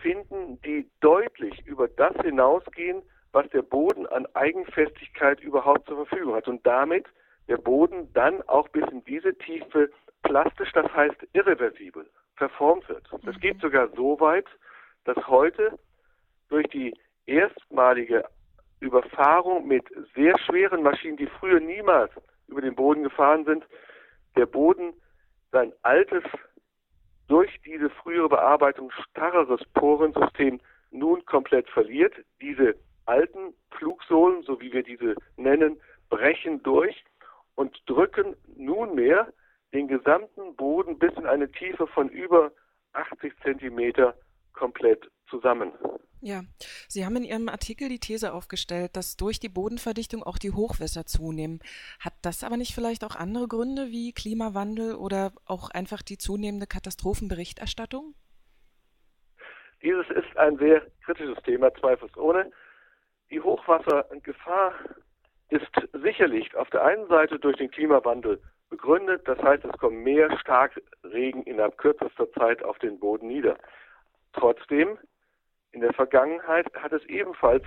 finden, 0.00 0.60
die 0.62 0.88
deutlich 1.00 1.66
über 1.66 1.88
das 1.88 2.14
hinausgehen, 2.22 3.02
was 3.34 3.48
der 3.50 3.62
Boden 3.62 4.06
an 4.06 4.26
Eigenfestigkeit 4.34 5.40
überhaupt 5.40 5.88
zur 5.88 6.06
Verfügung 6.06 6.36
hat 6.36 6.46
und 6.46 6.64
damit 6.64 7.04
der 7.48 7.56
Boden 7.58 8.10
dann 8.14 8.40
auch 8.42 8.68
bis 8.68 8.84
in 8.90 9.04
diese 9.04 9.36
Tiefe 9.36 9.90
plastisch, 10.22 10.70
das 10.72 10.90
heißt 10.94 11.16
irreversibel, 11.32 12.08
verformt 12.36 12.88
wird. 12.88 13.06
Das 13.24 13.38
geht 13.40 13.60
sogar 13.60 13.88
so 13.96 14.18
weit, 14.20 14.46
dass 15.04 15.16
heute 15.26 15.76
durch 16.48 16.66
die 16.68 16.96
erstmalige 17.26 18.24
Überfahrung 18.78 19.66
mit 19.66 19.84
sehr 20.14 20.38
schweren 20.38 20.82
Maschinen, 20.82 21.16
die 21.16 21.26
früher 21.26 21.58
niemals 21.58 22.12
über 22.46 22.60
den 22.60 22.76
Boden 22.76 23.02
gefahren 23.02 23.44
sind, 23.44 23.66
der 24.36 24.46
Boden 24.46 24.94
sein 25.50 25.72
altes, 25.82 26.22
durch 27.26 27.50
diese 27.64 27.90
frühere 27.90 28.28
Bearbeitung 28.28 28.92
starreres 29.10 29.64
Porensystem 29.74 30.60
nun 30.90 31.24
komplett 31.24 31.68
verliert. 31.70 32.14
Diese 32.40 32.76
alten 33.06 33.54
Flugsohlen, 33.76 34.42
so 34.42 34.60
wie 34.60 34.72
wir 34.72 34.82
diese 34.82 35.14
nennen, 35.36 35.80
brechen 36.08 36.62
durch 36.62 37.04
und 37.54 37.76
drücken 37.86 38.36
nunmehr 38.56 39.32
den 39.72 39.88
gesamten 39.88 40.54
Boden 40.56 40.98
bis 40.98 41.12
in 41.14 41.26
eine 41.26 41.50
Tiefe 41.50 41.86
von 41.88 42.08
über 42.08 42.52
80 42.92 43.32
Zentimeter 43.42 44.14
komplett 44.52 45.10
zusammen. 45.28 45.72
Ja, 46.20 46.42
Sie 46.88 47.04
haben 47.04 47.16
in 47.16 47.24
Ihrem 47.24 47.50
Artikel 47.50 47.88
die 47.90 47.98
These 47.98 48.32
aufgestellt, 48.32 48.96
dass 48.96 49.16
durch 49.16 49.40
die 49.40 49.50
Bodenverdichtung 49.50 50.22
auch 50.22 50.38
die 50.38 50.52
Hochwässer 50.52 51.04
zunehmen. 51.04 51.60
Hat 52.00 52.14
das 52.22 52.42
aber 52.44 52.56
nicht 52.56 52.74
vielleicht 52.74 53.04
auch 53.04 53.14
andere 53.14 53.46
Gründe 53.46 53.88
wie 53.88 54.12
Klimawandel 54.12 54.94
oder 54.94 55.32
auch 55.44 55.68
einfach 55.70 56.00
die 56.00 56.16
zunehmende 56.16 56.66
Katastrophenberichterstattung? 56.66 58.14
Dieses 59.82 60.08
ist 60.08 60.34
ein 60.38 60.56
sehr 60.56 60.86
kritisches 61.04 61.42
Thema, 61.42 61.74
zweifelsohne. 61.74 62.50
Die 63.34 63.40
Hochwassergefahr 63.40 64.74
ist 65.48 65.66
sicherlich 65.92 66.54
auf 66.54 66.70
der 66.70 66.84
einen 66.84 67.08
Seite 67.08 67.40
durch 67.40 67.56
den 67.56 67.68
Klimawandel 67.68 68.40
begründet. 68.70 69.26
Das 69.26 69.42
heißt, 69.42 69.64
es 69.64 69.76
kommt 69.78 70.04
mehr 70.04 70.38
Starkregen 70.38 71.42
innerhalb 71.42 71.76
kürzester 71.76 72.30
Zeit 72.34 72.62
auf 72.62 72.78
den 72.78 73.00
Boden 73.00 73.26
nieder. 73.26 73.58
Trotzdem, 74.34 74.98
in 75.72 75.80
der 75.80 75.92
Vergangenheit 75.94 76.72
hat 76.74 76.92
es 76.92 77.04
ebenfalls 77.06 77.64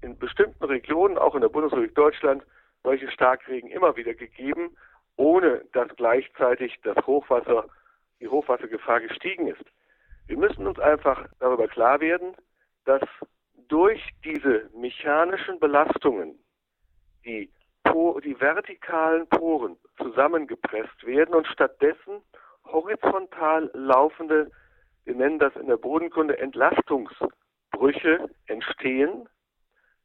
in 0.00 0.16
bestimmten 0.16 0.64
Regionen, 0.64 1.18
auch 1.18 1.34
in 1.34 1.42
der 1.42 1.50
Bundesrepublik 1.50 1.94
Deutschland, 1.94 2.42
solche 2.82 3.10
Starkregen 3.10 3.68
immer 3.68 3.96
wieder 3.96 4.14
gegeben, 4.14 4.74
ohne 5.16 5.66
dass 5.74 5.94
gleichzeitig 5.96 6.80
das 6.82 6.96
Hochwasser, 7.06 7.66
die 8.20 8.28
Hochwassergefahr 8.28 9.00
gestiegen 9.00 9.48
ist. 9.48 9.66
Wir 10.28 10.38
müssen 10.38 10.66
uns 10.66 10.78
einfach 10.78 11.28
darüber 11.40 11.68
klar 11.68 12.00
werden, 12.00 12.34
dass 12.86 13.02
durch 13.70 14.02
diese 14.24 14.68
mechanischen 14.74 15.58
Belastungen 15.60 16.38
die, 17.24 17.50
die 18.24 18.40
vertikalen 18.40 19.28
Poren 19.28 19.76
zusammengepresst 19.96 21.06
werden 21.06 21.34
und 21.34 21.46
stattdessen 21.46 22.20
horizontal 22.64 23.70
laufende, 23.72 24.50
wir 25.04 25.14
nennen 25.14 25.38
das 25.38 25.54
in 25.56 25.68
der 25.68 25.76
Bodenkunde 25.76 26.36
Entlastungsbrüche 26.38 28.28
entstehen, 28.46 29.28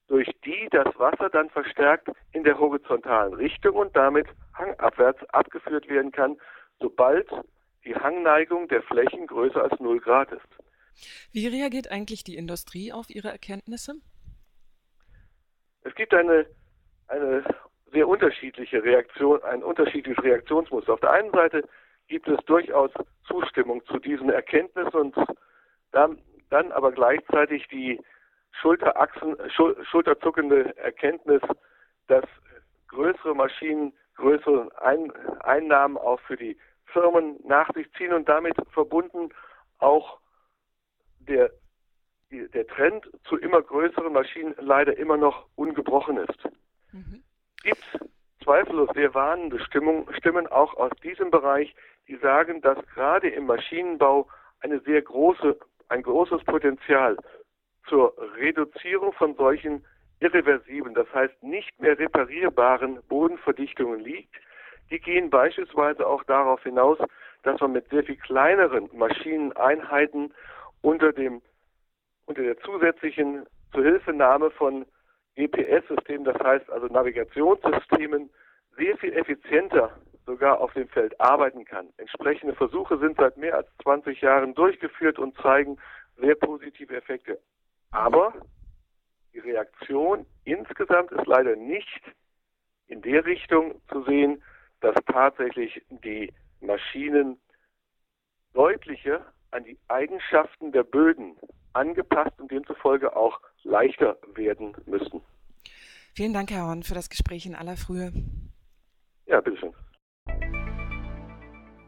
durch 0.07 0.29
die 0.45 0.67
das 0.69 0.87
Wasser 0.99 1.29
dann 1.29 1.49
verstärkt 1.49 2.09
in 2.33 2.43
der 2.43 2.59
horizontalen 2.59 3.33
Richtung 3.33 3.75
und 3.75 3.95
damit 3.95 4.27
hangabwärts 4.53 5.27
abgeführt 5.29 5.89
werden 5.89 6.11
kann, 6.11 6.37
sobald 6.79 7.27
die 7.83 7.95
Hangneigung 7.95 8.67
der 8.67 8.83
Flächen 8.83 9.25
größer 9.25 9.63
als 9.63 9.79
0 9.79 9.99
Grad 9.99 10.31
ist. 10.31 10.64
Wie 11.31 11.47
reagiert 11.47 11.91
eigentlich 11.91 12.23
die 12.23 12.35
Industrie 12.35 12.91
auf 12.91 13.09
Ihre 13.09 13.29
Erkenntnisse? 13.29 13.95
Es 15.83 15.93
gibt 15.95 16.13
eine, 16.13 16.45
eine 17.07 17.43
sehr 17.91 18.07
unterschiedliche 18.07 18.83
Reaktion, 18.83 19.43
ein 19.43 19.63
unterschiedliches 19.63 20.23
Reaktionsmuster. 20.23 20.93
Auf 20.93 20.99
der 20.99 21.11
einen 21.11 21.31
Seite 21.31 21.67
gibt 22.07 22.27
es 22.27 22.37
durchaus 22.45 22.91
Zustimmung 23.27 23.85
zu 23.85 23.99
diesen 23.99 24.29
Erkenntnissen 24.29 24.95
und 24.95 25.15
dann, 25.91 26.21
dann 26.49 26.71
aber 26.71 26.91
gleichzeitig 26.91 27.67
die 27.69 27.99
Schulterachsen, 28.61 29.35
schul, 29.51 29.77
schulterzuckende 29.85 30.75
Erkenntnis, 30.77 31.41
dass 32.07 32.25
größere 32.87 33.35
Maschinen 33.35 33.93
größere 34.15 34.69
Ein, 34.81 35.11
Einnahmen 35.41 35.97
auch 35.97 36.19
für 36.21 36.37
die 36.37 36.57
Firmen 36.85 37.37
nach 37.43 37.71
sich 37.73 37.91
ziehen 37.93 38.13
und 38.13 38.27
damit 38.27 38.55
verbunden 38.71 39.29
auch 39.79 40.19
der, 41.25 41.51
der 42.31 42.67
Trend 42.67 43.09
zu 43.25 43.37
immer 43.37 43.61
größeren 43.61 44.11
Maschinen 44.11 44.55
leider 44.59 44.97
immer 44.97 45.17
noch 45.17 45.47
ungebrochen 45.55 46.17
ist. 46.17 46.43
Mhm. 46.91 47.23
Gibt 47.63 47.83
zweifellos 48.43 48.89
sehr 48.93 49.13
warnende 49.13 49.59
Stimmung, 49.59 50.11
Stimmen 50.13 50.47
auch 50.47 50.75
aus 50.75 50.91
diesem 51.03 51.31
Bereich, 51.31 51.75
die 52.07 52.15
sagen, 52.17 52.61
dass 52.61 52.77
gerade 52.93 53.29
im 53.29 53.45
Maschinenbau 53.47 54.27
eine 54.59 54.79
sehr 54.81 55.01
große, 55.01 55.57
ein 55.89 56.03
großes 56.03 56.43
Potenzial 56.43 57.17
zur 57.87 58.15
Reduzierung 58.37 59.13
von 59.13 59.35
solchen 59.35 59.85
irreversiblen, 60.19 60.93
das 60.93 61.11
heißt 61.13 61.43
nicht 61.43 61.79
mehr 61.79 61.97
reparierbaren 61.97 62.99
Bodenverdichtungen 63.09 63.99
liegt. 63.99 64.33
Die 64.89 64.99
gehen 64.99 65.29
beispielsweise 65.29 66.05
auch 66.07 66.23
darauf 66.23 66.61
hinaus, 66.63 66.97
dass 67.43 67.59
man 67.59 67.73
mit 67.73 67.89
sehr 67.89 68.03
viel 68.03 68.17
kleineren 68.17 68.89
Maschineneinheiten 68.93 70.33
unter 70.85 71.11
dem 71.11 71.41
unter 72.27 72.43
der 72.43 72.57
zusätzlichen 72.59 73.45
Zuhilfenahme 73.73 74.51
von 74.51 74.85
GPS-Systemen, 75.35 76.25
das 76.25 76.39
heißt 76.39 76.69
also 76.69 76.87
Navigationssystemen, 76.87 78.29
sehr 78.77 78.97
viel 78.97 79.13
effizienter 79.13 79.97
sogar 80.25 80.59
auf 80.59 80.73
dem 80.73 80.87
Feld 80.89 81.19
arbeiten 81.19 81.65
kann. 81.65 81.89
Entsprechende 81.97 82.55
Versuche 82.55 82.97
sind 82.99 83.17
seit 83.17 83.37
mehr 83.37 83.55
als 83.55 83.67
20 83.83 84.21
Jahren 84.21 84.53
durchgeführt 84.55 85.19
und 85.19 85.35
zeigen 85.37 85.77
sehr 86.17 86.35
positive 86.35 86.95
Effekte. 86.95 87.39
Aber 87.91 88.33
die 89.33 89.39
Reaktion 89.39 90.25
insgesamt 90.45 91.11
ist 91.11 91.27
leider 91.27 91.55
nicht 91.55 92.01
in 92.87 93.01
der 93.01 93.25
Richtung 93.25 93.81
zu 93.89 94.03
sehen, 94.03 94.43
dass 94.81 94.95
tatsächlich 95.05 95.83
die 95.89 96.33
Maschinen 96.59 97.39
deutliche 98.53 99.25
an 99.55 99.63
die 99.63 99.77
Eigenschaften 99.87 100.73
der 100.73 100.83
Böden 100.83 101.37
angepasst 101.73 102.39
und 102.39 102.51
demzufolge 102.51 103.15
auch 103.15 103.39
leichter 103.63 104.17
werden 104.35 104.75
müssen. 104.85 105.21
Vielen 106.13 106.33
Dank, 106.33 106.51
Herr 106.51 106.67
Horn, 106.67 106.83
für 106.83 106.93
das 106.93 107.09
Gespräch 107.09 107.45
in 107.45 107.55
aller 107.55 107.77
Frühe. 107.77 108.11
Ja, 109.25 109.41
bitteschön. 109.41 109.73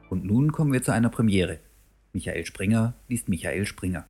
Und 0.09 0.23
nun 0.23 0.51
kommen 0.51 0.71
wir 0.71 0.81
zu 0.81 0.93
einer 0.93 1.09
Premiere. 1.09 1.59
Michael 2.13 2.45
Springer 2.45 2.93
liest 3.09 3.27
Michael 3.27 3.65
Springer. 3.65 4.07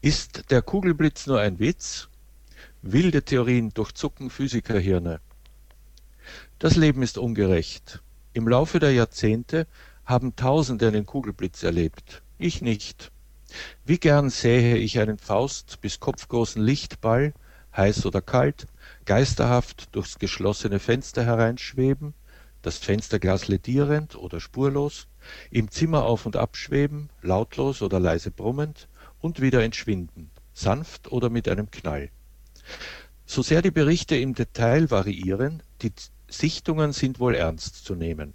Ist 0.00 0.50
der 0.50 0.62
Kugelblitz 0.62 1.26
nur 1.26 1.40
ein 1.40 1.58
Witz? 1.58 2.08
Wilde 2.82 3.22
Theorien 3.22 3.70
durchzucken 3.70 4.30
Physikerhirne. 4.30 5.20
Das 6.58 6.76
Leben 6.76 7.02
ist 7.02 7.18
ungerecht. 7.18 8.02
Im 8.32 8.48
Laufe 8.48 8.78
der 8.78 8.92
Jahrzehnte 8.92 9.66
haben 10.10 10.34
Tausende 10.34 10.90
den 10.90 11.06
Kugelblitz 11.06 11.62
erlebt. 11.62 12.22
Ich 12.36 12.60
nicht. 12.60 13.12
Wie 13.84 13.98
gern 13.98 14.28
sähe 14.28 14.76
ich 14.76 14.98
einen 14.98 15.18
Faust 15.18 15.80
bis 15.80 16.00
kopfgroßen 16.00 16.60
Lichtball, 16.60 17.32
heiß 17.76 18.04
oder 18.06 18.20
kalt, 18.20 18.66
geisterhaft 19.04 19.94
durchs 19.94 20.18
geschlossene 20.18 20.80
Fenster 20.80 21.24
hereinschweben, 21.24 22.14
das 22.60 22.78
Fensterglas 22.78 23.46
ledierend 23.46 24.16
oder 24.16 24.40
spurlos, 24.40 25.06
im 25.50 25.70
Zimmer 25.70 26.04
auf 26.04 26.26
und 26.26 26.36
ab 26.36 26.56
schweben, 26.56 27.08
lautlos 27.22 27.80
oder 27.80 28.00
leise 28.00 28.32
brummend 28.32 28.88
und 29.20 29.40
wieder 29.40 29.62
entschwinden, 29.62 30.30
sanft 30.52 31.12
oder 31.12 31.30
mit 31.30 31.48
einem 31.48 31.70
Knall. 31.70 32.10
So 33.26 33.42
sehr 33.42 33.62
die 33.62 33.70
Berichte 33.70 34.16
im 34.16 34.34
Detail 34.34 34.90
variieren, 34.90 35.62
die 35.82 35.92
Sichtungen 36.28 36.92
sind 36.92 37.20
wohl 37.20 37.36
ernst 37.36 37.84
zu 37.84 37.94
nehmen. 37.94 38.34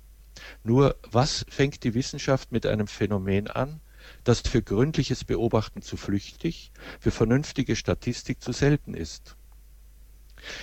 Nur 0.64 0.96
was 1.12 1.46
fängt 1.50 1.84
die 1.84 1.94
Wissenschaft 1.94 2.52
mit 2.52 2.66
einem 2.66 2.88
Phänomen 2.88 3.48
an, 3.48 3.82
das 4.24 4.42
für 4.42 4.62
gründliches 4.62 5.24
Beobachten 5.24 5.82
zu 5.82 5.98
flüchtig, 5.98 6.72
für 7.00 7.12
vernünftige 7.12 7.76
Statistik 7.76 8.42
zu 8.42 8.52
selten 8.52 8.94
ist? 8.94 9.36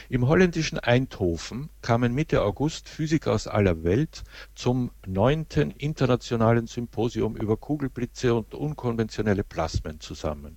Im 0.09 0.29
holländischen 0.29 0.79
Eindhoven 0.79 1.71
kamen 1.81 2.15
Mitte 2.15 2.43
August 2.43 2.89
Physiker 2.89 3.33
aus 3.33 3.47
aller 3.49 3.83
Welt 3.83 4.23
zum 4.55 4.93
neunten 5.07 5.71
Internationalen 5.73 6.67
Symposium 6.67 7.37
über 7.37 7.57
Kugelblitze 7.57 8.35
und 8.35 8.55
unkonventionelle 8.55 9.45
Plasmen 9.45 10.01
zusammen. 10.01 10.57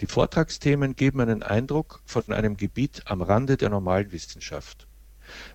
Die 0.00 0.06
Vortragsthemen 0.06 0.94
geben 0.94 1.20
einen 1.20 1.42
Eindruck 1.42 2.02
von 2.04 2.24
einem 2.28 2.56
Gebiet 2.56 3.02
am 3.06 3.22
Rande 3.22 3.56
der 3.56 3.70
normalen 3.70 4.12
Wissenschaft. 4.12 4.87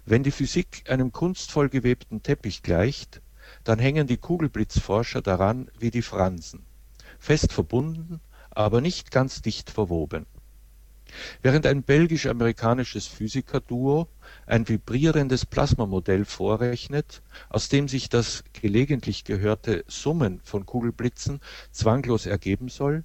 Wenn 0.05 0.23
die 0.23 0.31
Physik 0.31 0.83
einem 0.89 1.11
kunstvoll 1.11 1.69
gewebten 1.69 2.23
Teppich 2.23 2.61
gleicht, 2.63 3.21
dann 3.63 3.79
hängen 3.79 4.07
die 4.07 4.17
Kugelblitzforscher 4.17 5.21
daran 5.21 5.69
wie 5.79 5.91
die 5.91 6.01
Fransen, 6.01 6.65
fest 7.19 7.53
verbunden, 7.53 8.19
aber 8.51 8.81
nicht 8.81 9.11
ganz 9.11 9.41
dicht 9.41 9.69
verwoben. 9.69 10.25
Während 11.41 11.65
ein 11.67 11.83
belgisch-amerikanisches 11.83 13.05
Physikerduo 13.07 14.07
ein 14.47 14.67
vibrierendes 14.67 15.45
Plasmamodell 15.45 16.25
vorrechnet, 16.25 17.21
aus 17.49 17.69
dem 17.69 17.87
sich 17.87 18.09
das 18.09 18.43
gelegentlich 18.53 19.23
gehörte 19.23 19.83
Summen 19.87 20.39
von 20.43 20.65
Kugelblitzen 20.65 21.39
zwanglos 21.71 22.25
ergeben 22.25 22.69
soll, 22.69 23.03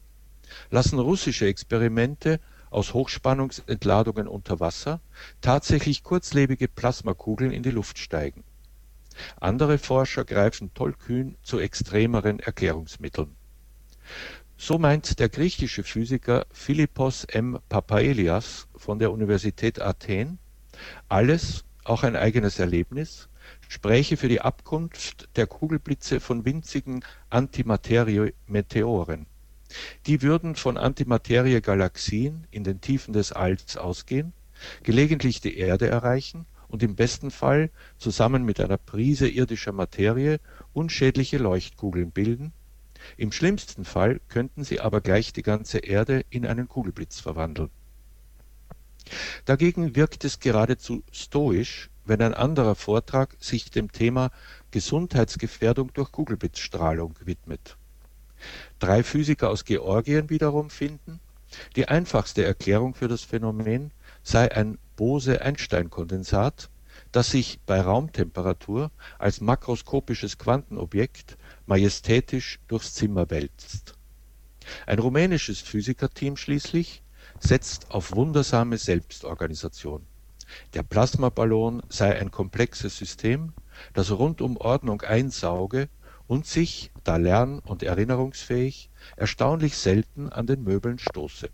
lassen 0.70 0.98
russische 0.98 1.46
Experimente 1.46 2.40
aus 2.70 2.94
Hochspannungsentladungen 2.94 4.28
unter 4.28 4.60
Wasser 4.60 5.00
tatsächlich 5.40 6.02
kurzlebige 6.02 6.68
Plasmakugeln 6.68 7.52
in 7.52 7.62
die 7.62 7.70
Luft 7.70 7.98
steigen. 7.98 8.44
Andere 9.40 9.78
Forscher 9.78 10.24
greifen 10.24 10.72
tollkühn 10.74 11.36
zu 11.42 11.58
extremeren 11.58 12.40
Erklärungsmitteln. 12.40 13.34
So 14.56 14.78
meint 14.78 15.18
der 15.20 15.28
griechische 15.28 15.84
Physiker 15.84 16.46
Philippos 16.50 17.24
M. 17.24 17.58
Papaelias 17.68 18.66
von 18.74 18.98
der 18.98 19.12
Universität 19.12 19.80
Athen, 19.80 20.38
alles, 21.08 21.64
auch 21.84 22.02
ein 22.02 22.16
eigenes 22.16 22.58
Erlebnis, 22.58 23.28
spräche 23.68 24.16
für 24.16 24.28
die 24.28 24.40
Abkunft 24.40 25.28
der 25.36 25.46
Kugelblitze 25.46 26.20
von 26.20 26.44
winzigen 26.44 27.04
Antimaterie-Meteoren. 27.30 29.26
Die 30.06 30.22
würden 30.22 30.56
von 30.56 30.76
Antimaterie-Galaxien 30.76 32.46
in 32.50 32.64
den 32.64 32.80
Tiefen 32.80 33.12
des 33.12 33.32
Alls 33.32 33.76
ausgehen, 33.76 34.32
gelegentlich 34.82 35.40
die 35.40 35.56
Erde 35.56 35.88
erreichen 35.88 36.46
und 36.68 36.82
im 36.82 36.96
besten 36.96 37.30
Fall 37.30 37.70
zusammen 37.98 38.44
mit 38.44 38.60
einer 38.60 38.78
Prise 38.78 39.28
irdischer 39.28 39.72
Materie 39.72 40.40
unschädliche 40.72 41.38
Leuchtkugeln 41.38 42.10
bilden, 42.10 42.52
im 43.16 43.32
schlimmsten 43.32 43.84
Fall 43.84 44.20
könnten 44.28 44.64
sie 44.64 44.80
aber 44.80 45.00
gleich 45.00 45.32
die 45.32 45.42
ganze 45.42 45.78
Erde 45.78 46.24
in 46.30 46.46
einen 46.46 46.68
Kugelblitz 46.68 47.20
verwandeln. 47.20 47.70
Dagegen 49.44 49.96
wirkt 49.96 50.24
es 50.24 50.40
geradezu 50.40 51.02
stoisch, 51.12 51.90
wenn 52.04 52.20
ein 52.20 52.34
anderer 52.34 52.74
Vortrag 52.74 53.36
sich 53.38 53.70
dem 53.70 53.92
Thema 53.92 54.30
Gesundheitsgefährdung 54.70 55.92
durch 55.92 56.12
Kugelblitzstrahlung 56.12 57.14
widmet. 57.24 57.76
Drei 58.78 59.02
Physiker 59.02 59.50
aus 59.50 59.64
Georgien 59.64 60.30
wiederum 60.30 60.70
finden, 60.70 61.20
die 61.76 61.88
einfachste 61.88 62.44
Erklärung 62.44 62.94
für 62.94 63.08
das 63.08 63.22
Phänomen 63.22 63.92
sei 64.22 64.52
ein 64.52 64.78
Bose-Einstein-Kondensat, 64.96 66.70
das 67.12 67.30
sich 67.30 67.60
bei 67.64 67.80
Raumtemperatur 67.80 68.90
als 69.18 69.40
makroskopisches 69.40 70.38
Quantenobjekt 70.38 71.38
majestätisch 71.66 72.58
durchs 72.68 72.94
Zimmer 72.94 73.30
wälzt. 73.30 73.94
Ein 74.86 74.98
rumänisches 74.98 75.60
Physikerteam 75.60 76.36
schließlich 76.36 77.02
setzt 77.40 77.90
auf 77.90 78.12
wundersame 78.12 78.76
Selbstorganisation. 78.76 80.06
Der 80.74 80.82
Plasmaballon 80.82 81.82
sei 81.88 82.18
ein 82.18 82.30
komplexes 82.30 82.96
System, 82.96 83.52
das 83.92 84.10
rund 84.10 84.40
um 84.40 84.56
Ordnung 84.56 85.02
einsauge 85.02 85.88
und 86.26 86.46
sich, 86.46 86.90
da 87.08 87.16
lern- 87.16 87.60
und 87.60 87.82
erinnerungsfähig, 87.82 88.90
erstaunlich 89.16 89.78
selten 89.78 90.28
an 90.28 90.46
den 90.46 90.62
Möbeln 90.62 90.98
stoße. 90.98 91.48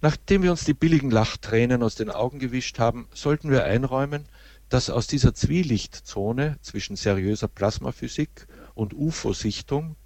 Nachdem 0.00 0.44
wir 0.44 0.52
uns 0.52 0.64
die 0.64 0.74
billigen 0.74 1.10
Lachtränen 1.10 1.82
aus 1.82 1.96
den 1.96 2.10
Augen 2.10 2.38
gewischt 2.38 2.78
haben, 2.78 3.08
sollten 3.12 3.50
wir 3.50 3.64
einräumen, 3.64 4.26
dass 4.68 4.88
aus 4.88 5.08
dieser 5.08 5.34
Zwielichtzone 5.34 6.58
zwischen 6.60 6.94
seriöser 6.94 7.48
Plasmaphysik 7.48 8.46
und 8.74 8.94
UFO-Sichtung 8.94 9.96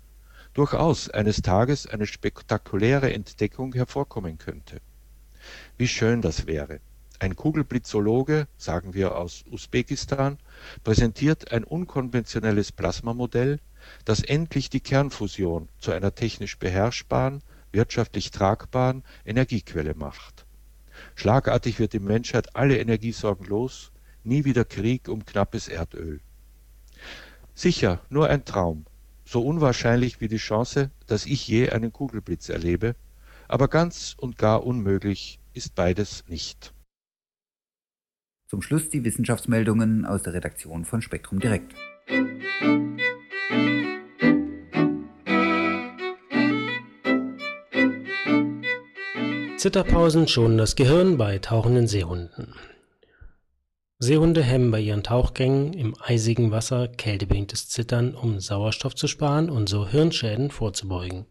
durchaus 0.54 1.10
eines 1.10 1.42
Tages 1.42 1.86
eine 1.86 2.06
spektakuläre 2.06 3.12
Entdeckung 3.12 3.74
hervorkommen 3.74 4.38
könnte. 4.38 4.80
Wie 5.76 5.88
schön 5.88 6.22
das 6.22 6.46
wäre. 6.46 6.80
Ein 7.22 7.36
Kugelblitzologe, 7.36 8.48
sagen 8.56 8.94
wir 8.94 9.14
aus 9.14 9.44
Usbekistan, 9.50 10.38
präsentiert 10.84 11.52
ein 11.52 11.64
unkonventionelles 11.64 12.72
Plasmamodell, 12.72 13.60
das 14.06 14.22
endlich 14.22 14.70
die 14.70 14.80
Kernfusion 14.80 15.68
zu 15.78 15.92
einer 15.92 16.14
technisch 16.14 16.58
beherrschbaren, 16.58 17.42
wirtschaftlich 17.72 18.30
tragbaren 18.30 19.04
Energiequelle 19.26 19.94
macht. 19.94 20.46
Schlagartig 21.14 21.78
wird 21.78 21.92
die 21.92 22.00
Menschheit 22.00 22.56
alle 22.56 22.78
Energiesorgen 22.78 23.46
los 23.46 23.92
nie 24.24 24.46
wieder 24.46 24.64
Krieg 24.64 25.06
um 25.06 25.26
knappes 25.26 25.68
Erdöl. 25.68 26.20
Sicher, 27.54 28.00
nur 28.08 28.28
ein 28.28 28.46
Traum, 28.46 28.86
so 29.26 29.42
unwahrscheinlich 29.42 30.22
wie 30.22 30.28
die 30.28 30.38
Chance, 30.38 30.90
dass 31.06 31.26
ich 31.26 31.46
je 31.46 31.68
einen 31.68 31.92
Kugelblitz 31.92 32.48
erlebe, 32.48 32.96
aber 33.46 33.68
ganz 33.68 34.16
und 34.16 34.38
gar 34.38 34.64
unmöglich 34.64 35.38
ist 35.52 35.74
beides 35.74 36.24
nicht. 36.26 36.72
Zum 38.50 38.62
Schluss 38.62 38.88
die 38.88 39.04
Wissenschaftsmeldungen 39.04 40.04
aus 40.04 40.24
der 40.24 40.32
Redaktion 40.32 40.84
von 40.84 41.00
Spektrum 41.02 41.38
Direkt. 41.38 41.72
Zitterpausen 49.56 50.26
schonen 50.26 50.58
das 50.58 50.74
Gehirn 50.74 51.16
bei 51.16 51.38
tauchenden 51.38 51.86
Seehunden. 51.86 52.56
Seehunde 54.00 54.42
hemmen 54.42 54.72
bei 54.72 54.80
ihren 54.80 55.04
Tauchgängen 55.04 55.72
im 55.72 55.94
eisigen 56.00 56.50
Wasser 56.50 56.88
kältebedingtes 56.88 57.68
Zittern, 57.68 58.16
um 58.16 58.40
Sauerstoff 58.40 58.96
zu 58.96 59.06
sparen 59.06 59.48
und 59.48 59.68
so 59.68 59.86
Hirnschäden 59.86 60.50
vorzubeugen. 60.50 61.26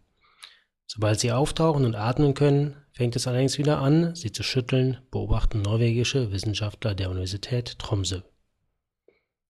Sobald 0.92 1.20
sie 1.20 1.30
auftauchen 1.30 1.84
und 1.84 1.94
atmen 1.94 2.34
können, 2.34 2.74
fängt 2.90 3.14
es 3.14 3.28
allerdings 3.28 3.58
wieder 3.58 3.78
an, 3.78 4.16
sie 4.16 4.32
zu 4.32 4.42
schütteln, 4.42 4.98
beobachten 5.12 5.62
norwegische 5.62 6.32
Wissenschaftler 6.32 6.96
der 6.96 7.10
Universität 7.10 7.78
Tromsø. 7.78 8.22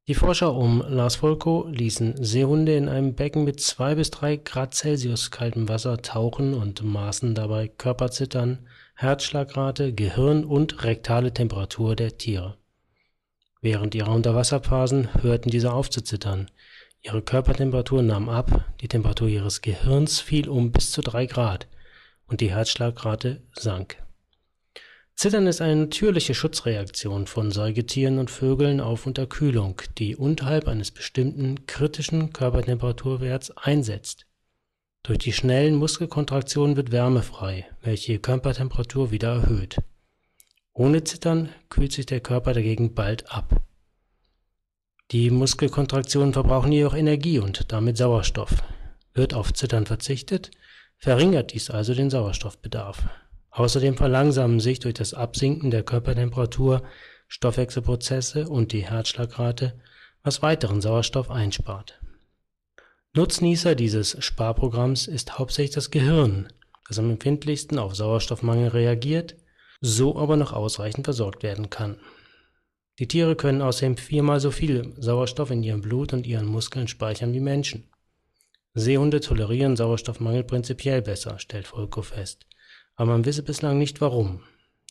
Die 0.07 0.15
Forscher 0.15 0.53
um 0.53 0.85
Lars 0.87 1.23
Volko 1.23 1.67
ließen 1.67 2.23
Seehunde 2.23 2.77
in 2.77 2.91
einem 2.91 3.15
Becken 3.15 3.45
mit 3.45 3.59
zwei 3.59 3.95
bis 3.95 4.11
drei 4.11 4.37
Grad 4.37 4.75
Celsius 4.75 5.31
kaltem 5.31 5.71
Wasser 5.71 6.03
tauchen 6.03 6.53
und 6.53 6.85
maßen 6.85 7.35
dabei 7.35 7.69
Körperzittern, 7.69 8.67
Herzschlagrate, 8.95 9.95
Gehirn 9.95 10.45
und 10.45 10.85
rektale 10.85 11.33
Temperatur 11.33 11.97
der 11.97 12.19
Tiere. 12.19 12.59
Während 13.63 13.95
ihrer 13.95 14.13
Unterwasserphasen 14.13 15.23
hörten 15.23 15.49
diese 15.49 15.73
auf 15.73 15.89
zu 15.89 16.03
zittern. 16.03 16.51
Ihre 17.03 17.23
Körpertemperatur 17.23 18.03
nahm 18.03 18.29
ab, 18.29 18.67
die 18.81 18.89
Temperatur 18.89 19.29
ihres 19.29 19.63
Gehirns 19.63 20.21
fiel 20.21 20.49
um 20.49 20.71
bis 20.71 20.91
zu 20.91 21.01
drei 21.01 21.27
Grad 21.27 21.67
und 22.27 22.41
die 22.43 22.51
Herzschlagrate 22.51 23.43
sank. 23.53 23.97
Zittern 25.15 25.47
ist 25.47 25.61
eine 25.61 25.77
natürliche 25.77 26.35
Schutzreaktion 26.35 27.27
von 27.27 27.51
Säugetieren 27.51 28.19
und 28.19 28.31
Vögeln 28.31 28.81
auf 28.81 29.07
Unterkühlung, 29.07 29.81
die 29.99 30.17
unterhalb 30.17 30.67
eines 30.67 30.91
bestimmten 30.91 31.67
kritischen 31.67 32.33
Körpertemperaturwerts 32.33 33.51
einsetzt. 33.57 34.27
Durch 35.03 35.19
die 35.19 35.33
schnellen 35.33 35.77
Muskelkontraktionen 35.77 36.77
wird 36.77 36.93
Wärme 36.93 37.23
frei, 37.23 37.67
welche 37.83 38.13
die 38.13 38.19
Körpertemperatur 38.19 39.11
wieder 39.11 39.33
erhöht. 39.33 39.77
Ohne 40.73 41.05
Zittern 41.05 41.49
kühlt 41.69 41.93
sich 41.93 42.07
der 42.07 42.21
Körper 42.21 42.53
dagegen 42.53 42.95
bald 42.95 43.31
ab. 43.31 43.63
Die 45.13 45.31
Muskelkontraktionen 45.31 46.33
verbrauchen 46.33 46.71
jedoch 46.71 46.95
Energie 46.95 47.41
und 47.41 47.73
damit 47.73 47.97
Sauerstoff. 47.97 48.63
Wird 49.13 49.35
auf 49.35 49.53
Zittern 49.53 49.85
verzichtet, 49.85 50.53
verringert 50.99 51.53
dies 51.53 51.69
also 51.69 51.95
den 51.95 52.11
Sauerstoffbedarf. 52.11 53.03
Außerdem 53.51 53.97
verlangsamen 53.97 54.61
sich 54.61 54.79
durch 54.79 54.95
das 54.95 55.13
Absinken 55.13 55.73
der 55.73 55.83
Körpertemperatur 55.83 56.85
Stoffwechselprozesse 57.27 58.49
und 58.49 58.73
die 58.73 58.87
Herzschlagrate, 58.87 59.81
was 60.23 60.43
weiteren 60.43 60.81
Sauerstoff 60.81 61.29
einspart. 61.29 62.01
Nutznießer 63.13 63.75
dieses 63.75 64.17
Sparprogramms 64.25 65.09
ist 65.09 65.39
hauptsächlich 65.39 65.75
das 65.75 65.91
Gehirn, 65.91 66.53
das 66.87 67.01
am 67.01 67.11
empfindlichsten 67.11 67.81
auf 67.81 67.97
Sauerstoffmangel 67.97 68.69
reagiert, 68.69 69.35
so 69.81 70.17
aber 70.17 70.37
noch 70.37 70.53
ausreichend 70.53 71.07
versorgt 71.07 71.43
werden 71.43 71.69
kann. 71.69 71.97
Die 73.01 73.09
Tiere 73.09 73.35
können 73.35 73.63
außerdem 73.63 73.97
viermal 73.97 74.41
so 74.41 74.51
viel 74.51 74.93
Sauerstoff 74.99 75.51
in 75.51 75.63
ihrem 75.63 75.81
Blut 75.81 76.13
und 76.13 76.27
ihren 76.27 76.45
Muskeln 76.45 76.87
speichern 76.87 77.33
wie 77.33 77.41
Menschen. 77.41 77.89
Seehunde 78.75 79.21
tolerieren 79.21 79.75
Sauerstoffmangel 79.75 80.45
prinzipiell 80.45 81.01
besser, 81.01 81.39
stellt 81.39 81.67
Volko 81.67 82.03
fest, 82.03 82.47
aber 82.97 83.13
man 83.13 83.25
wisse 83.25 83.43
bislang 83.43 83.79
nicht 83.79 84.03
warum. 84.03 84.43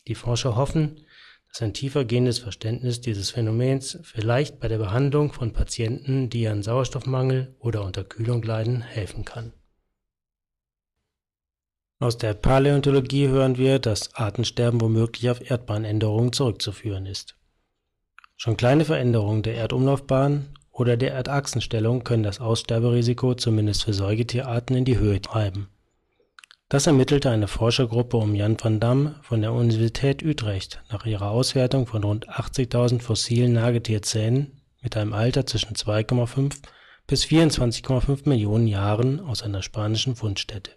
Die 0.08 0.16
Forscher 0.16 0.56
hoffen, 0.56 1.06
dass 1.48 1.62
ein 1.62 1.72
tiefer 1.72 2.04
gehendes 2.04 2.40
Verständnis 2.40 3.00
dieses 3.00 3.30
Phänomens 3.30 4.00
vielleicht 4.02 4.58
bei 4.58 4.66
der 4.66 4.78
Behandlung 4.78 5.32
von 5.32 5.52
Patienten, 5.52 6.30
die 6.30 6.48
an 6.48 6.64
Sauerstoffmangel 6.64 7.54
oder 7.60 7.84
Unterkühlung 7.84 8.42
leiden, 8.42 8.82
helfen 8.82 9.24
kann. 9.24 9.52
Aus 12.00 12.18
der 12.18 12.34
Paläontologie 12.34 13.28
hören 13.28 13.56
wir, 13.56 13.78
dass 13.78 14.16
Artensterben 14.16 14.80
womöglich 14.80 15.30
auf 15.30 15.48
Erdbahnänderungen 15.48 16.32
zurückzuführen 16.32 17.06
ist. 17.06 17.36
Schon 18.42 18.56
kleine 18.56 18.86
Veränderungen 18.86 19.42
der 19.42 19.56
Erdumlaufbahn 19.56 20.54
oder 20.72 20.96
der 20.96 21.12
Erdachsenstellung 21.12 22.04
können 22.04 22.22
das 22.22 22.40
Aussterberisiko 22.40 23.34
zumindest 23.34 23.84
für 23.84 23.92
Säugetierarten 23.92 24.74
in 24.76 24.86
die 24.86 24.96
Höhe 24.96 25.20
treiben. 25.20 25.68
Das 26.70 26.86
ermittelte 26.86 27.28
eine 27.28 27.48
Forschergruppe 27.48 28.16
um 28.16 28.34
Jan 28.34 28.56
van 28.58 28.80
Dam 28.80 29.16
von 29.20 29.42
der 29.42 29.52
Universität 29.52 30.22
Utrecht 30.22 30.82
nach 30.90 31.04
ihrer 31.04 31.30
Auswertung 31.30 31.86
von 31.86 32.02
rund 32.02 32.30
80.000 32.30 33.02
fossilen 33.02 33.52
Nagetierzähnen 33.52 34.62
mit 34.80 34.96
einem 34.96 35.12
Alter 35.12 35.44
zwischen 35.44 35.74
2,5 35.74 36.62
bis 37.06 37.24
24,5 37.24 38.26
Millionen 38.26 38.68
Jahren 38.68 39.20
aus 39.20 39.42
einer 39.42 39.60
spanischen 39.60 40.16
Fundstätte. 40.16 40.70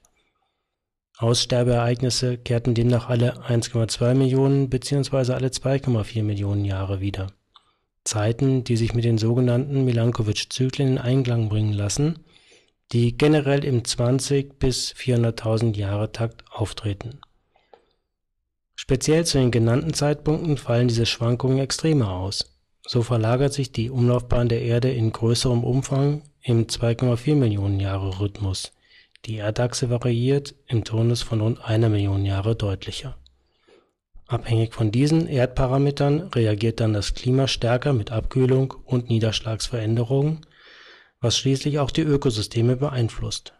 Aussterbeereignisse 1.17 2.37
kehrten 2.39 2.73
demnach 2.73 3.07
alle 3.07 3.37
1,2 3.47 4.15
Millionen 4.15 4.69
bzw. 4.69 5.31
alle 5.31 5.47
2,4 5.47 6.23
Millionen 6.23 6.65
Jahre 6.65 6.99
wieder. 6.99 7.27
Zeiten, 8.03 8.63
die 8.63 8.77
sich 8.77 8.93
mit 8.93 9.05
den 9.05 9.17
sogenannten 9.17 9.85
Milankovitch-Zyklen 9.85 10.87
in 10.87 10.97
Einklang 10.97 11.49
bringen 11.49 11.73
lassen 11.73 12.19
die 12.93 13.17
generell 13.17 13.65
im 13.65 13.83
20 13.83 14.59
bis 14.59 14.93
400.000 14.93 15.75
Jahre 15.75 16.11
Takt 16.11 16.43
auftreten. 16.51 17.19
Speziell 18.75 19.25
zu 19.25 19.39
den 19.39 19.49
genannten 19.49 19.93
Zeitpunkten 19.93 20.57
fallen 20.57 20.89
diese 20.89 21.05
Schwankungen 21.05 21.57
extremer 21.57 22.11
aus. 22.11 22.59
So 22.85 23.01
verlagert 23.01 23.53
sich 23.53 23.71
die 23.71 23.89
Umlaufbahn 23.89 24.49
der 24.49 24.61
Erde 24.61 24.91
in 24.91 25.11
größerem 25.11 25.63
Umfang 25.63 26.21
im 26.41 26.67
2,4 26.67 27.35
Millionen 27.35 27.79
Jahre 27.79 28.19
Rhythmus. 28.19 28.73
Die 29.25 29.37
Erdachse 29.37 29.89
variiert 29.89 30.53
im 30.67 30.83
Turnus 30.83 31.21
von 31.21 31.41
rund 31.41 31.63
einer 31.63 31.89
Million 31.89 32.25
Jahre 32.25 32.55
deutlicher. 32.55 33.17
Abhängig 34.27 34.73
von 34.73 34.91
diesen 34.91 35.27
Erdparametern 35.27 36.29
reagiert 36.29 36.79
dann 36.79 36.93
das 36.93 37.13
Klima 37.13 37.47
stärker 37.47 37.93
mit 37.93 38.11
Abkühlung 38.11 38.73
und 38.85 39.09
Niederschlagsveränderungen 39.09 40.45
was 41.23 41.37
schließlich 41.37 41.79
auch 41.79 41.89
die 41.89 42.01
Ökosysteme 42.01 42.75
beeinflusst. 42.75 43.53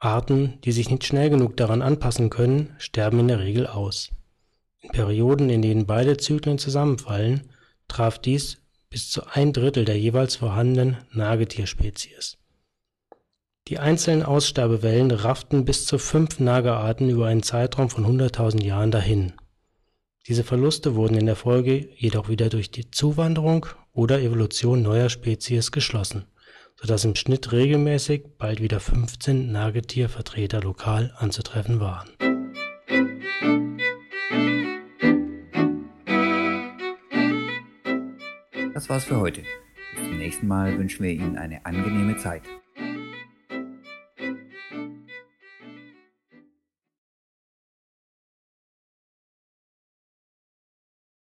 Arten, 0.00 0.60
die 0.64 0.72
sich 0.72 0.90
nicht 0.90 1.04
schnell 1.04 1.30
genug 1.30 1.56
daran 1.56 1.82
anpassen 1.82 2.30
können, 2.30 2.74
sterben 2.78 3.20
in 3.20 3.28
der 3.28 3.38
Regel 3.38 3.68
aus. 3.68 4.10
In 4.80 4.90
Perioden, 4.90 5.48
in 5.48 5.62
denen 5.62 5.86
beide 5.86 6.16
Zyklen 6.16 6.58
zusammenfallen, 6.58 7.52
traf 7.86 8.18
dies 8.18 8.58
bis 8.90 9.08
zu 9.08 9.22
ein 9.32 9.52
Drittel 9.52 9.84
der 9.84 9.96
jeweils 9.96 10.34
vorhandenen 10.34 10.96
Nagetierspezies. 11.12 12.38
Die 13.68 13.78
einzelnen 13.78 14.22
Aussterbewellen 14.22 15.10
rafften 15.10 15.64
bis 15.64 15.86
zu 15.86 15.98
fünf 15.98 16.40
Nagerarten 16.40 17.08
über 17.08 17.26
einen 17.26 17.42
Zeitraum 17.42 17.88
von 17.90 18.04
100.000 18.04 18.62
Jahren 18.62 18.90
dahin. 18.90 19.32
Diese 20.28 20.44
Verluste 20.44 20.94
wurden 20.94 21.16
in 21.16 21.26
der 21.26 21.36
Folge 21.36 21.88
jedoch 21.96 22.28
wieder 22.28 22.48
durch 22.48 22.70
die 22.70 22.90
Zuwanderung 22.90 23.66
oder 23.92 24.20
Evolution 24.20 24.82
neuer 24.82 25.08
Spezies 25.08 25.72
geschlossen 25.72 26.26
sodass 26.80 27.04
im 27.04 27.14
Schnitt 27.14 27.52
regelmäßig 27.52 28.24
bald 28.38 28.60
wieder 28.60 28.80
15 28.80 29.52
Nagetiervertreter 29.52 30.60
lokal 30.60 31.14
anzutreffen 31.16 31.80
waren. 31.80 32.08
Das 38.74 38.88
war's 38.88 39.04
für 39.04 39.20
heute. 39.20 39.42
Bis 39.94 40.04
zum 40.08 40.18
nächsten 40.18 40.48
Mal 40.48 40.76
wünschen 40.78 41.04
wir 41.04 41.12
Ihnen 41.12 41.36
eine 41.36 41.64
angenehme 41.64 42.16
Zeit. 42.16 42.42